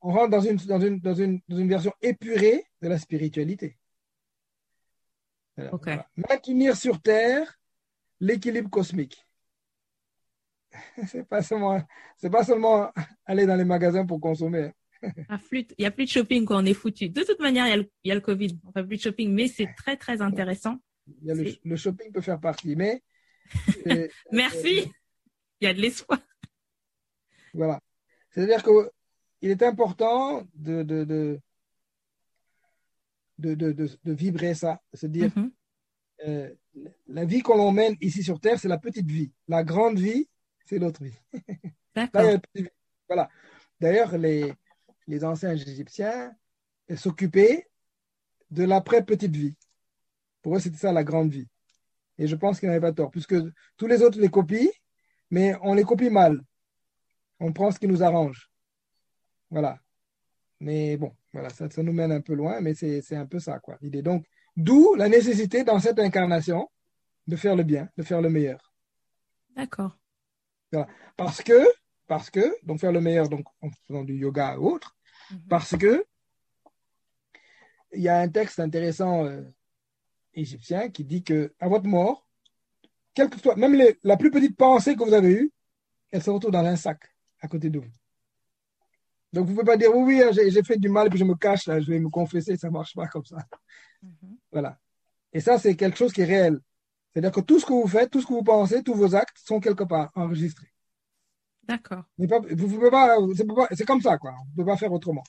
on 0.00 0.12
rentre 0.12 0.30
dans 0.30 0.40
une, 0.40 0.56
dans, 0.56 0.80
une, 0.80 1.00
dans, 1.00 1.14
une, 1.14 1.40
dans 1.48 1.58
une 1.58 1.68
version 1.68 1.92
épurée 2.00 2.64
de 2.80 2.88
la 2.88 2.98
spiritualité. 2.98 3.78
Maintenir 6.16 6.76
sur 6.76 7.00
Terre 7.00 7.60
l'équilibre 8.20 8.70
cosmique. 8.70 9.26
c'est 11.06 11.24
pas 11.24 11.42
seulement, 11.42 11.82
c'est 12.16 12.30
pas 12.30 12.44
seulement 12.44 12.90
aller 13.26 13.46
dans 13.46 13.56
les 13.56 13.64
magasins 13.64 14.06
pour 14.06 14.20
consommer. 14.20 14.72
Il 15.02 15.66
n'y 15.78 15.84
a 15.86 15.90
plus 15.90 16.04
de 16.04 16.10
shopping 16.10 16.44
quand 16.44 16.62
on 16.62 16.66
est 16.66 16.74
foutu. 16.74 17.08
De 17.08 17.22
toute 17.22 17.40
manière, 17.40 17.66
il 17.66 17.70
y 17.70 17.72
a 17.72 17.76
le, 17.76 17.90
il 18.04 18.08
y 18.08 18.12
a 18.12 18.14
le 18.14 18.20
Covid. 18.20 18.58
On 18.64 18.72
fait 18.72 18.84
plus 18.84 18.96
de 18.96 19.02
shopping, 19.02 19.32
mais 19.32 19.48
c'est 19.48 19.68
très, 19.76 19.96
très 19.96 20.20
intéressant. 20.22 20.78
le, 21.24 21.76
shopping 21.76 22.12
peut 22.12 22.20
faire 22.20 22.40
partie, 22.40 22.76
mais. 22.76 23.02
Merci. 24.32 24.90
il 25.60 25.64
y 25.64 25.66
a 25.66 25.74
de 25.74 25.80
l'espoir. 25.80 26.20
Voilà. 27.54 27.80
C'est-à-dire 28.30 28.62
qu'il 28.62 29.50
est 29.50 29.62
important 29.62 30.46
de, 30.54 30.82
de, 30.82 31.04
de, 31.04 31.40
de, 33.38 33.72
de 33.72 34.12
vibrer 34.12 34.54
ça, 34.54 34.80
se 34.94 35.06
dire, 35.06 35.28
mm-hmm. 35.28 35.50
euh, 36.28 36.54
la 37.08 37.24
vie 37.24 37.42
qu'on 37.42 37.72
mène 37.72 37.96
ici 38.00 38.22
sur 38.22 38.40
Terre, 38.40 38.58
c'est 38.58 38.68
la 38.68 38.78
petite 38.78 39.10
vie. 39.10 39.32
La 39.48 39.64
grande 39.64 39.98
vie, 39.98 40.28
c'est 40.64 40.78
l'autre 40.78 41.02
vie. 41.02 41.18
D'accord. 41.94 42.40
voilà. 43.08 43.28
D'ailleurs, 43.80 44.16
les, 44.16 44.54
les 45.06 45.24
anciens 45.24 45.52
Égyptiens 45.52 46.34
s'occupaient 46.96 47.68
de 48.50 48.64
l'après-petite 48.64 49.34
vie. 49.34 49.54
Pour 50.42 50.56
eux, 50.56 50.60
c'était 50.60 50.76
ça 50.76 50.92
la 50.92 51.04
grande 51.04 51.30
vie. 51.30 51.48
Et 52.18 52.26
je 52.26 52.36
pense 52.36 52.60
qu'ils 52.60 52.68
n'avaient 52.68 52.80
pas 52.80 52.92
tort, 52.92 53.10
puisque 53.10 53.34
tous 53.76 53.86
les 53.86 54.02
autres 54.02 54.20
les 54.20 54.28
copient, 54.28 54.68
mais 55.30 55.54
on 55.62 55.74
les 55.74 55.84
copie 55.84 56.10
mal. 56.10 56.40
On 57.40 57.52
prend 57.52 57.70
ce 57.70 57.78
qui 57.78 57.88
nous 57.88 58.02
arrange. 58.02 58.50
Voilà. 59.50 59.80
Mais 60.60 60.96
bon, 60.96 61.16
voilà, 61.32 61.48
ça, 61.48 61.68
ça 61.70 61.82
nous 61.82 61.92
mène 61.92 62.12
un 62.12 62.20
peu 62.20 62.34
loin, 62.34 62.60
mais 62.60 62.74
c'est 62.74 63.16
un 63.16 63.26
peu 63.26 63.38
ça, 63.38 63.58
quoi, 63.58 63.78
l'idée. 63.80 64.02
Donc, 64.02 64.26
d'où 64.56 64.94
la 64.94 65.08
nécessité 65.08 65.64
dans 65.64 65.80
cette 65.80 65.98
incarnation 65.98 66.68
de 67.26 67.36
faire 67.36 67.56
le 67.56 67.62
bien, 67.62 67.88
de 67.96 68.02
faire 68.02 68.20
le 68.20 68.28
meilleur. 68.28 68.72
D'accord. 69.56 69.98
Parce 71.16 71.42
que, 71.42 71.66
parce 72.06 72.30
que, 72.30 72.54
donc 72.64 72.80
faire 72.80 72.92
le 72.92 73.00
meilleur, 73.00 73.28
donc 73.28 73.46
en 73.60 73.70
faisant 73.86 74.04
du 74.04 74.16
yoga 74.16 74.58
ou 74.58 74.70
autre, 74.74 74.96
mhm. 75.30 75.40
parce 75.48 75.76
que 75.76 76.04
il 77.94 78.02
y 78.02 78.08
a 78.08 78.18
un 78.18 78.28
texte 78.28 78.58
intéressant 78.58 79.24
euh, 79.26 79.42
égyptien 80.34 80.88
qui 80.90 81.04
dit 81.04 81.22
que 81.22 81.54
à 81.58 81.68
votre 81.68 81.86
mort, 81.86 82.26
quelle 83.14 83.28
que 83.28 83.38
soit, 83.38 83.56
même 83.56 83.80
la 84.02 84.16
plus 84.16 84.30
petite 84.30 84.56
pensée 84.56 84.96
que 84.96 85.04
vous 85.04 85.12
avez 85.12 85.32
eue, 85.32 85.52
elle 86.10 86.22
se 86.22 86.30
retrouve 86.30 86.52
dans 86.52 86.64
un 86.64 86.76
sac 86.76 87.00
à 87.40 87.48
côté 87.48 87.68
de 87.68 87.78
vous. 87.78 87.90
Donc 89.32 89.46
vous 89.46 89.52
ne 89.52 89.56
pouvez 89.56 89.66
pas 89.72 89.76
dire 89.76 89.94
oui, 89.94 90.14
oui, 90.14 90.22
hein, 90.22 90.30
j'ai 90.32 90.62
fait 90.62 90.78
du 90.78 90.88
mal 90.88 91.08
puis 91.08 91.18
je 91.18 91.24
me 91.24 91.34
cache 91.34 91.66
là, 91.66 91.80
je 91.80 91.90
vais 91.90 91.98
me 91.98 92.08
confesser, 92.08 92.56
ça 92.56 92.68
ne 92.68 92.72
marche 92.72 92.94
pas 92.94 93.06
comme 93.08 93.24
ça. 93.24 93.38
Mhm. 94.02 94.36
Voilà. 94.50 94.78
Et 95.32 95.40
ça, 95.40 95.58
c'est 95.58 95.76
quelque 95.76 95.96
chose 95.96 96.12
qui 96.12 96.22
est 96.22 96.26
réel. 96.26 96.60
C'est-à-dire 97.12 97.32
que 97.32 97.40
tout 97.40 97.58
ce 97.58 97.66
que 97.66 97.72
vous 97.72 97.86
faites, 97.86 98.10
tout 98.10 98.20
ce 98.20 98.26
que 98.26 98.32
vous 98.32 98.42
pensez, 98.42 98.82
tous 98.82 98.94
vos 98.94 99.14
actes 99.14 99.38
sont 99.38 99.60
quelque 99.60 99.84
part 99.84 100.10
enregistrés. 100.14 100.71
D'accord. 101.72 102.04
Vous 102.18 102.26
pouvez 102.68 102.90
pas, 102.90 103.16
c'est 103.72 103.86
comme 103.86 104.02
ça, 104.02 104.18
quoi. 104.18 104.34
On 104.38 104.50
ne 104.50 104.56
peut 104.56 104.64
pas 104.66 104.76
faire 104.76 104.92
autrement. 104.92 105.24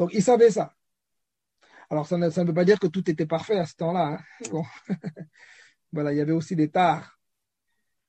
Donc, 0.00 0.12
ils 0.14 0.22
savaient 0.22 0.50
ça. 0.50 0.74
Alors, 1.88 2.08
ça 2.08 2.18
ne, 2.18 2.28
ça 2.28 2.42
ne 2.42 2.48
veut 2.48 2.54
pas 2.54 2.64
dire 2.64 2.80
que 2.80 2.88
tout 2.88 3.08
était 3.08 3.24
parfait 3.24 3.56
à 3.56 3.66
ce 3.66 3.76
temps-là. 3.76 4.18
Hein. 4.18 4.18
Bon. 4.50 4.64
voilà, 5.92 6.12
il 6.12 6.18
y 6.18 6.20
avait 6.20 6.32
aussi 6.32 6.56
des 6.56 6.70
tares. 6.70 7.20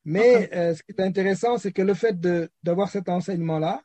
Mais 0.05 0.51
euh, 0.55 0.73
ce 0.73 0.81
qui 0.81 0.91
est 0.91 1.01
intéressant, 1.01 1.59
c'est 1.59 1.71
que 1.71 1.83
le 1.83 1.93
fait 1.93 2.19
d'avoir 2.63 2.89
cet 2.89 3.09
enseignement-là, 3.09 3.83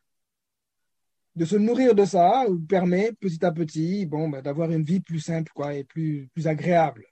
de 1.36 1.44
se 1.44 1.56
nourrir 1.56 1.94
de 1.94 2.06
ça, 2.06 2.46
vous 2.48 2.60
permet 2.60 3.12
petit 3.12 3.44
à 3.44 3.52
petit 3.52 4.06
bon, 4.06 4.30
ben, 4.30 4.40
d'avoir 4.40 4.70
une 4.70 4.84
vie 4.84 5.00
plus 5.00 5.20
simple 5.20 5.52
quoi, 5.54 5.74
et 5.74 5.84
plus, 5.84 6.30
plus 6.32 6.46
agréable. 6.46 7.04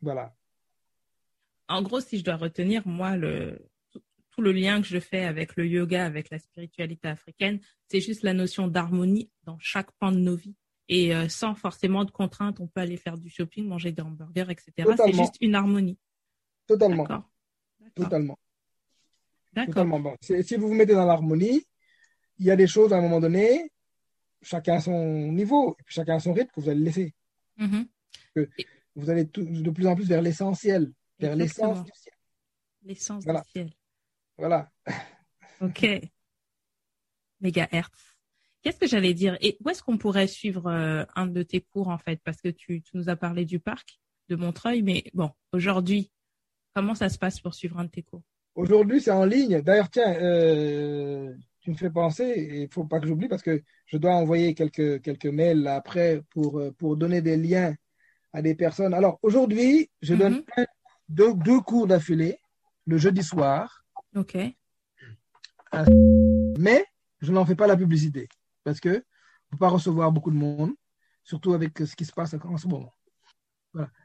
Voilà 0.00 0.32
en 1.68 1.82
gros, 1.82 2.00
si 2.00 2.18
je 2.18 2.24
dois 2.24 2.36
retenir, 2.36 2.86
moi, 2.86 3.16
le, 3.16 3.58
tout 4.34 4.42
le 4.42 4.52
lien 4.52 4.80
que 4.80 4.88
je 4.88 4.98
fais 4.98 5.24
avec 5.24 5.56
le 5.56 5.66
yoga, 5.66 6.04
avec 6.04 6.30
la 6.30 6.38
spiritualité 6.38 7.08
africaine, 7.08 7.60
c'est 7.88 8.00
juste 8.00 8.22
la 8.22 8.32
notion 8.32 8.66
d'harmonie 8.66 9.30
dans 9.44 9.58
chaque 9.58 9.90
pan 9.92 10.10
de 10.10 10.18
nos 10.18 10.36
vies. 10.36 10.56
Et 10.88 11.14
euh, 11.14 11.28
sans 11.28 11.54
forcément 11.54 12.04
de 12.04 12.10
contraintes, 12.10 12.60
on 12.60 12.66
peut 12.66 12.80
aller 12.80 12.96
faire 12.96 13.16
du 13.16 13.30
shopping, 13.30 13.66
manger 13.66 13.92
des 13.92 14.02
hamburgers, 14.02 14.46
etc. 14.50 14.72
C'est 14.96 15.12
juste 15.12 15.36
une 15.40 15.54
harmonie. 15.54 15.98
Totalement. 16.66 17.06
Totalement. 17.94 18.38
D'accord. 19.52 20.16
Si 20.20 20.56
vous 20.56 20.68
vous 20.68 20.74
mettez 20.74 20.94
dans 20.94 21.06
l'harmonie, 21.06 21.64
il 22.38 22.46
y 22.46 22.50
a 22.50 22.56
des 22.56 22.66
choses 22.66 22.92
à 22.92 22.96
un 22.96 23.00
moment 23.00 23.20
donné, 23.20 23.70
chacun 24.42 24.74
à 24.74 24.80
son 24.80 25.32
niveau, 25.32 25.76
et 25.78 25.82
puis 25.84 25.94
chacun 25.94 26.16
à 26.16 26.20
son 26.20 26.32
rythme 26.32 26.50
que 26.54 26.60
vous 26.60 26.68
allez 26.68 26.80
laisser. 26.80 27.14
Mm-hmm. 27.58 27.86
Vous 28.96 29.10
allez 29.10 29.24
de 29.24 29.70
plus 29.70 29.86
en 29.86 29.94
plus 29.94 30.08
vers 30.08 30.20
l'essentiel 30.20 30.92
vers 31.18 31.36
l'essence 31.36 31.84
du 31.84 31.92
ciel. 31.94 32.14
L'essence 32.82 33.24
du 33.24 33.32
ciel. 33.50 33.70
Voilà. 34.38 34.70
Ok. 35.60 35.86
Mégahertz. 37.40 38.16
Qu'est-ce 38.62 38.78
que 38.78 38.86
j'allais 38.86 39.12
dire? 39.12 39.36
Et 39.42 39.58
où 39.60 39.68
est-ce 39.68 39.82
qu'on 39.82 39.98
pourrait 39.98 40.26
suivre 40.26 40.66
euh, 40.66 41.04
un 41.14 41.26
de 41.26 41.42
tes 41.42 41.60
cours 41.60 41.88
en 41.88 41.98
fait? 41.98 42.18
Parce 42.24 42.40
que 42.40 42.48
tu, 42.48 42.82
nous 42.94 43.10
as 43.10 43.16
parlé 43.16 43.44
du 43.44 43.60
parc 43.60 44.00
de 44.30 44.36
Montreuil, 44.36 44.82
mais 44.82 45.04
bon, 45.12 45.30
aujourd'hui, 45.52 46.10
comment 46.74 46.94
ça 46.94 47.10
se 47.10 47.18
passe 47.18 47.40
pour 47.40 47.54
suivre 47.54 47.78
un 47.78 47.84
de 47.84 47.90
tes 47.90 48.02
cours? 48.02 48.22
Aujourd'hui, 48.54 49.02
c'est 49.02 49.10
en 49.10 49.26
ligne. 49.26 49.60
D'ailleurs, 49.60 49.90
tiens, 49.90 50.14
euh, 50.14 51.34
tu 51.60 51.72
me 51.72 51.76
fais 51.76 51.90
penser, 51.90 52.48
il 52.52 52.62
ne 52.62 52.68
faut 52.68 52.84
pas 52.84 53.00
que 53.00 53.06
j'oublie 53.06 53.28
parce 53.28 53.42
que 53.42 53.62
je 53.86 53.98
dois 53.98 54.14
envoyer 54.14 54.54
quelques, 54.54 55.02
quelques 55.02 55.26
mails 55.26 55.66
après 55.66 56.22
pour, 56.30 56.58
euh, 56.58 56.70
pour 56.72 56.96
donner 56.96 57.20
des 57.20 57.36
liens 57.36 57.74
à 58.32 58.40
des 58.40 58.54
personnes. 58.54 58.94
Alors, 58.94 59.18
aujourd'hui, 59.22 59.90
je 60.00 60.14
donne 60.14 60.42
mm-hmm. 60.56 60.66
deux, 61.10 61.34
deux 61.34 61.60
cours 61.60 61.86
d'affilée 61.86 62.38
le 62.86 62.96
jeudi 62.96 63.22
soir. 63.22 63.83
OK. 64.14 64.36
Mais 66.58 66.86
je 67.20 67.32
n'en 67.32 67.44
fais 67.44 67.56
pas 67.56 67.66
la 67.66 67.76
publicité 67.76 68.28
parce 68.62 68.80
que 68.80 68.88
ne 68.88 69.02
peut 69.50 69.58
pas 69.58 69.68
recevoir 69.68 70.12
beaucoup 70.12 70.30
de 70.30 70.36
monde, 70.36 70.72
surtout 71.22 71.52
avec 71.52 71.78
ce 71.78 71.96
qui 71.96 72.04
se 72.04 72.12
passe 72.12 72.34
en 72.34 72.56
ce 72.56 72.68
moment. 72.68 72.94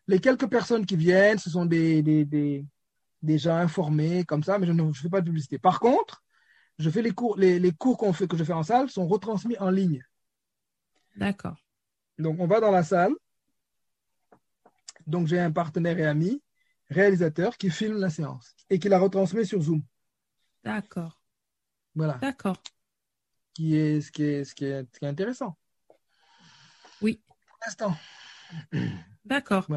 Les 0.08 0.19
quelques 0.19 0.48
personnes 0.48 0.86
qui 0.86 0.95
viennent, 0.95 1.38
ce 1.38 1.50
sont 1.50 1.65
des, 1.65 2.02
des, 2.02 2.26
des, 2.26 2.65
des 3.22 3.38
gens 3.38 3.56
informés 3.56 4.26
comme 4.26 4.43
ça, 4.43 4.58
mais 4.58 4.65
je 4.65 4.72
ne 4.72 4.93
fais 4.93 5.10
pas 5.10 5.22
de 5.22 5.28
publicité. 5.28 5.60
Par 5.60 5.80
contre, 5.80 6.24
je 6.80 6.89
fais 6.89 7.02
les 7.02 7.12
cours, 7.12 7.38
les, 7.38 7.60
les 7.60 7.72
cours 7.72 7.98
qu'on 7.98 8.13
fait, 8.13 8.28
que 8.28 8.38
je 8.38 8.43
fais 8.43 8.54
en 8.54 8.63
salle 8.63 8.89
sont 8.89 9.08
retransmis 9.08 9.58
en 9.60 9.69
ligne. 9.69 10.04
D'accord. 11.15 11.58
Donc, 12.17 12.39
on 12.39 12.48
va 12.48 12.60
dans 12.60 12.72
la 12.72 12.84
salle. 12.84 13.13
Donc, 15.06 15.28
j'ai 15.28 15.39
un 15.39 15.52
partenaire 15.52 16.00
et 16.00 16.06
ami 16.06 16.41
réalisateur 16.89 17.58
qui 17.58 17.69
filme 17.69 17.98
la 17.98 18.10
séance 18.10 18.56
et 18.69 18.80
qui 18.80 18.89
la 18.89 18.98
retransmet 18.98 19.45
sur 19.45 19.62
Zoom. 19.62 19.84
D'accord. 20.63 21.22
Voilà. 21.95 22.13
D'accord. 22.15 22.62
Qui 23.54 23.76
est, 23.76 24.02
ce, 24.02 24.12
qui 24.12 24.24
est, 24.24 24.43
ce, 24.43 24.56
qui 24.56 24.65
est, 24.65 25.04
intéressant. 25.04 25.58
Oui. 27.02 27.22
Pour 27.26 27.58
l'instant. 27.65 27.95
D'accord. 29.26 29.67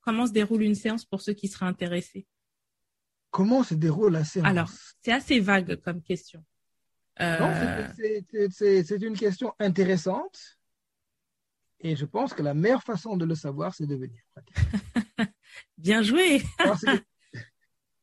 Comment 0.00 0.26
se 0.26 0.32
déroule 0.32 0.62
une 0.62 0.74
séance 0.74 1.04
pour 1.04 1.20
ceux 1.20 1.32
qui 1.32 1.48
seraient 1.48 1.66
intéressés? 1.66 2.26
Comment 3.30 3.62
se 3.62 3.74
déroule 3.74 4.12
la 4.12 4.24
séance? 4.24 4.46
Alors, 4.46 4.70
c'est 5.02 5.12
assez 5.12 5.40
vague 5.40 5.80
comme 5.80 6.02
question. 6.02 6.44
Euh... 7.20 7.88
c'est 8.50 9.02
une 9.02 9.16
question 9.16 9.54
intéressante. 9.58 10.58
Et 11.80 11.96
je 11.96 12.04
pense 12.06 12.32
que 12.32 12.42
la 12.42 12.54
meilleure 12.54 12.82
façon 12.82 13.16
de 13.16 13.24
le 13.24 13.34
savoir, 13.34 13.74
c'est 13.74 13.86
de 13.86 13.94
venir. 13.94 14.22
Bien 15.78 16.02
joué. 16.02 16.42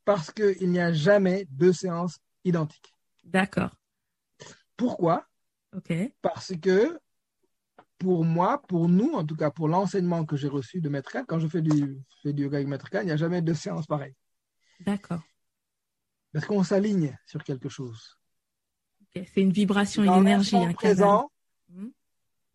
Parce 0.05 0.31
qu'il 0.31 0.69
n'y 0.69 0.79
a 0.79 0.93
jamais 0.93 1.45
deux 1.49 1.73
séances 1.73 2.19
identiques. 2.43 2.95
D'accord. 3.23 3.75
Pourquoi? 4.75 5.27
Parce 6.21 6.53
que 6.61 6.99
pour 7.97 8.25
moi, 8.25 8.61
pour 8.63 8.89
nous, 8.89 9.13
en 9.13 9.25
tout 9.25 9.35
cas 9.35 9.51
pour 9.51 9.67
l'enseignement 9.67 10.25
que 10.25 10.35
j'ai 10.35 10.47
reçu 10.47 10.81
de 10.81 10.89
Maître 10.89 11.15
quand 11.27 11.39
je 11.39 11.47
fais 11.47 11.61
du, 11.61 11.99
fais 12.23 12.33
du 12.33 12.43
yoga 12.43 12.57
avec 12.57 12.67
Maître 12.67 12.89
il 12.93 13.05
n'y 13.05 13.11
a 13.11 13.17
jamais 13.17 13.41
deux 13.41 13.53
séances 13.53 13.85
pareilles. 13.85 14.15
D'accord. 14.79 15.21
Parce 16.33 16.45
qu'on 16.45 16.63
s'aligne 16.63 17.15
sur 17.27 17.43
quelque 17.43 17.69
chose. 17.69 18.17
C'est 19.13 19.41
une 19.41 19.51
vibration, 19.51 20.03
une 20.03 20.13
énergie. 20.13 20.55
Un 20.55 20.73
présent, 20.73 21.29
hmm? 21.69 21.89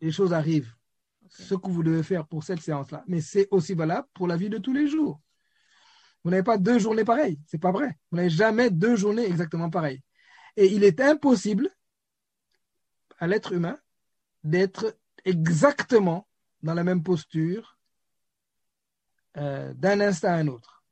les 0.01 0.11
choses 0.11 0.33
arrivent. 0.33 0.73
Ce 1.29 1.55
que 1.55 1.69
vous 1.69 1.83
devez 1.83 2.03
faire 2.03 2.25
pour 2.25 2.43
cette 2.43 2.61
séance-là. 2.61 3.03
Mais 3.07 3.21
c'est 3.21 3.47
aussi 3.51 3.73
valable 3.73 4.07
pour 4.13 4.27
la 4.27 4.37
vie 4.37 4.49
de 4.49 4.57
tous 4.57 4.73
les 4.73 4.87
jours. 4.87 5.21
Vous 6.27 6.31
n'avez 6.31 6.43
pas 6.43 6.57
deux 6.57 6.77
journées 6.77 7.05
pareilles. 7.05 7.39
C'est 7.47 7.57
pas 7.57 7.71
vrai. 7.71 7.97
Vous 8.11 8.17
n'avez 8.17 8.29
jamais 8.29 8.69
deux 8.69 8.97
journées 8.97 9.23
exactement 9.23 9.69
pareilles. 9.69 10.03
Et 10.57 10.65
il 10.65 10.83
est 10.83 10.99
impossible 10.99 11.69
à 13.17 13.27
l'être 13.27 13.53
humain 13.53 13.79
d'être 14.43 14.97
exactement 15.23 16.27
dans 16.63 16.73
la 16.73 16.83
même 16.83 17.01
posture 17.01 17.77
euh, 19.37 19.73
d'un 19.75 20.01
instant 20.01 20.27
à 20.27 20.33
un 20.33 20.49
autre. 20.49 20.83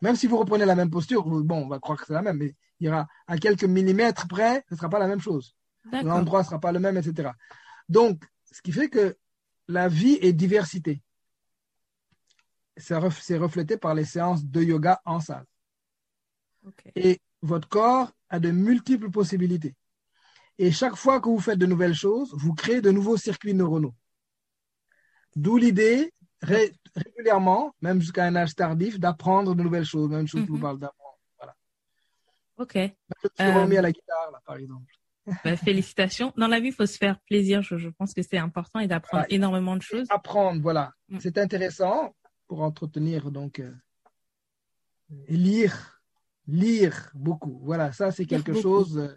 Même 0.00 0.14
si 0.14 0.28
vous 0.28 0.38
reprenez 0.38 0.64
la 0.64 0.76
même 0.76 0.90
posture, 0.90 1.24
bon, 1.24 1.64
on 1.64 1.68
va 1.68 1.80
croire 1.80 1.98
que 1.98 2.06
c'est 2.06 2.12
la 2.12 2.22
même, 2.22 2.36
mais 2.36 2.54
il 2.78 2.86
y 2.86 2.88
aura 2.88 3.08
à 3.26 3.38
quelques 3.38 3.64
millimètres 3.64 4.28
près, 4.28 4.64
ce 4.68 4.74
ne 4.74 4.78
sera 4.78 4.88
pas 4.88 5.00
la 5.00 5.08
même 5.08 5.20
chose. 5.20 5.56
L'endroit 5.90 6.42
ne 6.42 6.44
sera 6.44 6.60
pas 6.60 6.70
le 6.70 6.78
même, 6.78 6.96
etc. 6.96 7.30
Donc, 7.88 8.22
ce 8.52 8.62
qui 8.62 8.70
fait 8.70 8.88
que 8.88 9.18
la 9.66 9.88
vie 9.88 10.20
est 10.22 10.32
diversité. 10.32 11.02
C'est 12.76 12.96
reflété 12.96 13.76
par 13.76 13.94
les 13.94 14.04
séances 14.04 14.44
de 14.44 14.62
yoga 14.62 15.00
en 15.04 15.20
salle. 15.20 15.44
Et 16.94 17.20
votre 17.42 17.68
corps 17.68 18.12
a 18.28 18.38
de 18.38 18.50
multiples 18.50 19.10
possibilités. 19.10 19.74
Et 20.58 20.70
chaque 20.70 20.96
fois 20.96 21.20
que 21.20 21.28
vous 21.28 21.40
faites 21.40 21.58
de 21.58 21.66
nouvelles 21.66 21.94
choses, 21.94 22.32
vous 22.34 22.54
créez 22.54 22.80
de 22.80 22.90
nouveaux 22.90 23.16
circuits 23.16 23.54
neuronaux. 23.54 23.94
D'où 25.34 25.56
l'idée, 25.56 26.12
régulièrement, 26.42 27.74
même 27.80 28.00
jusqu'à 28.00 28.24
un 28.24 28.36
âge 28.36 28.54
tardif, 28.54 28.98
d'apprendre 28.98 29.54
de 29.54 29.62
nouvelles 29.62 29.84
choses, 29.84 30.10
même 30.10 30.28
chose 30.28 30.44
vous 30.46 30.56
mhm. 30.56 30.62
parle 30.62 30.78
d'apprendre. 30.78 31.18
Voilà. 31.38 31.54
Ok. 32.58 32.74
Je 32.76 33.44
suis 33.44 33.52
remis 33.52 33.76
à 33.76 33.82
la 33.82 33.92
guitare, 33.92 34.30
là, 34.32 34.40
par 34.44 34.56
exemple. 34.56 34.92
Bah, 35.44 35.56
félicitations. 35.56 36.32
Dans 36.36 36.48
la 36.48 36.58
vie, 36.58 36.68
il 36.68 36.74
faut 36.74 36.84
se 36.84 36.98
faire 36.98 37.16
plaisir. 37.20 37.62
Je, 37.62 37.88
pense 37.90 38.12
que 38.12 38.22
c'est 38.22 38.38
important 38.38 38.80
et 38.80 38.88
d'apprendre 38.88 39.24
énormément 39.28 39.76
de 39.76 39.82
choses. 39.82 40.08
Apprendre, 40.10 40.60
voilà. 40.60 40.92
Mm. 41.08 41.18
C'est 41.20 41.38
intéressant 41.38 42.12
pour 42.52 42.60
entretenir, 42.60 43.30
donc, 43.30 43.60
euh, 43.60 43.72
et 45.26 45.38
lire. 45.38 46.02
Lire 46.46 47.10
beaucoup. 47.14 47.58
Voilà, 47.64 47.92
ça, 47.92 48.10
c'est 48.10 48.26
quelque 48.26 48.52
chose. 48.52 48.98
Euh, 48.98 49.16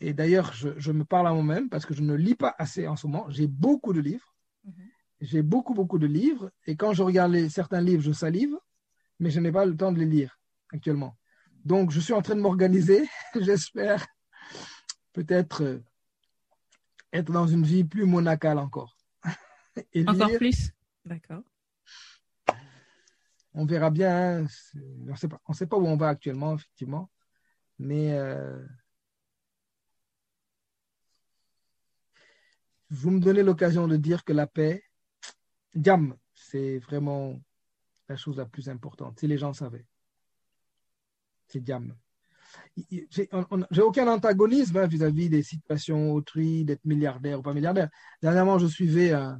et 0.00 0.14
d'ailleurs, 0.14 0.54
je, 0.54 0.90
me 0.90 1.04
parle 1.04 1.28
à 1.28 1.34
moi-même 1.34 1.68
parce 1.68 1.84
que 1.84 1.92
je 1.92 2.00
ne 2.00 2.14
lis 2.14 2.34
pas 2.34 2.54
assez 2.56 2.88
en 2.88 2.96
ce 2.96 3.06
moment. 3.06 3.28
J'ai 3.28 3.46
beaucoup 3.46 3.92
de 3.92 4.00
livres. 4.00 4.34
Mhm. 4.64 4.72
J'ai 5.20 5.42
beaucoup, 5.42 5.74
beaucoup 5.74 5.98
de 5.98 6.06
livres. 6.06 6.50
Et 6.66 6.76
quand 6.76 6.94
je 6.94 7.02
regarde 7.02 7.46
certains 7.50 7.82
livres, 7.82 8.02
je 8.02 8.12
salive, 8.12 8.56
mais 9.20 9.28
je 9.28 9.40
n'ai 9.40 9.52
pas 9.52 9.66
le 9.66 9.76
temps 9.76 9.92
de 9.92 9.98
les 9.98 10.06
lire 10.06 10.40
actuellement. 10.72 11.14
Donc, 11.66 11.90
je 11.90 12.00
suis 12.00 12.14
en 12.14 12.22
train 12.22 12.36
de 12.36 12.40
m'organiser. 12.40 13.06
J'espère 13.38 14.06
peut-être 15.12 15.62
euh, 15.62 15.84
être 17.12 17.30
dans 17.30 17.48
une 17.48 17.64
vie 17.64 17.84
plus 17.84 18.06
monacale 18.06 18.56
encore. 18.56 18.96
encore 20.06 20.38
plus 20.38 20.72
D'accord. 21.04 21.42
On 23.58 23.66
verra 23.66 23.90
bien. 23.90 24.44
Hein. 24.44 24.46
On 25.04 25.52
ne 25.52 25.54
sait 25.56 25.66
pas 25.66 25.76
où 25.76 25.84
on 25.84 25.96
va 25.96 26.10
actuellement, 26.10 26.54
effectivement. 26.54 27.10
Mais 27.80 28.12
euh, 28.12 28.64
vous 32.88 33.10
me 33.10 33.18
donnez 33.18 33.42
l'occasion 33.42 33.88
de 33.88 33.96
dire 33.96 34.22
que 34.22 34.32
la 34.32 34.46
paix, 34.46 34.84
Diam, 35.74 36.16
c'est 36.34 36.78
vraiment 36.78 37.34
la 38.08 38.16
chose 38.16 38.36
la 38.36 38.46
plus 38.46 38.68
importante. 38.68 39.18
Si 39.18 39.26
les 39.26 39.38
gens 39.38 39.52
savaient, 39.52 39.86
c'est 41.48 41.60
Diam. 41.60 41.96
J'ai 42.76 43.82
aucun 43.82 44.06
antagonisme 44.06 44.76
hein, 44.76 44.86
vis-à-vis 44.86 45.30
des 45.30 45.42
situations 45.42 46.12
autrui, 46.12 46.64
d'être 46.64 46.84
milliardaire 46.84 47.40
ou 47.40 47.42
pas 47.42 47.54
milliardaire. 47.54 47.90
Dernièrement, 48.22 48.60
je 48.60 48.68
suivais 48.68 49.12
euh, 49.12 49.34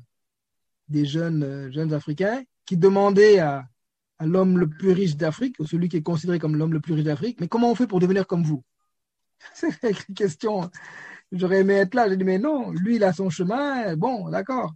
des 0.88 1.04
jeunes, 1.04 1.44
euh, 1.44 1.70
jeunes 1.70 1.92
Africains 1.92 2.42
qui 2.66 2.76
demandaient 2.76 3.38
à, 3.38 3.64
à 4.18 4.26
l'homme 4.26 4.58
le 4.58 4.68
plus 4.68 4.92
riche 4.92 5.16
d'Afrique, 5.16 5.56
ou 5.58 5.66
celui 5.66 5.88
qui 5.88 5.96
est 5.96 6.02
considéré 6.02 6.38
comme 6.38 6.56
l'homme 6.56 6.72
le 6.72 6.80
plus 6.80 6.94
riche 6.94 7.04
d'Afrique, 7.04 7.40
mais 7.40 7.48
comment 7.48 7.70
on 7.70 7.74
fait 7.74 7.86
pour 7.86 8.00
devenir 8.00 8.26
comme 8.26 8.42
vous? 8.42 8.62
C'est 9.54 10.08
une 10.08 10.14
question 10.14 10.70
J'aurais 11.32 11.60
aimé 11.60 11.74
être 11.74 11.94
là. 11.94 12.08
J'ai 12.08 12.16
dit, 12.16 12.24
mais 12.24 12.38
non, 12.38 12.70
lui, 12.70 12.96
il 12.96 13.04
a 13.04 13.12
son 13.12 13.30
chemin. 13.30 13.94
Bon, 13.96 14.28
d'accord. 14.30 14.72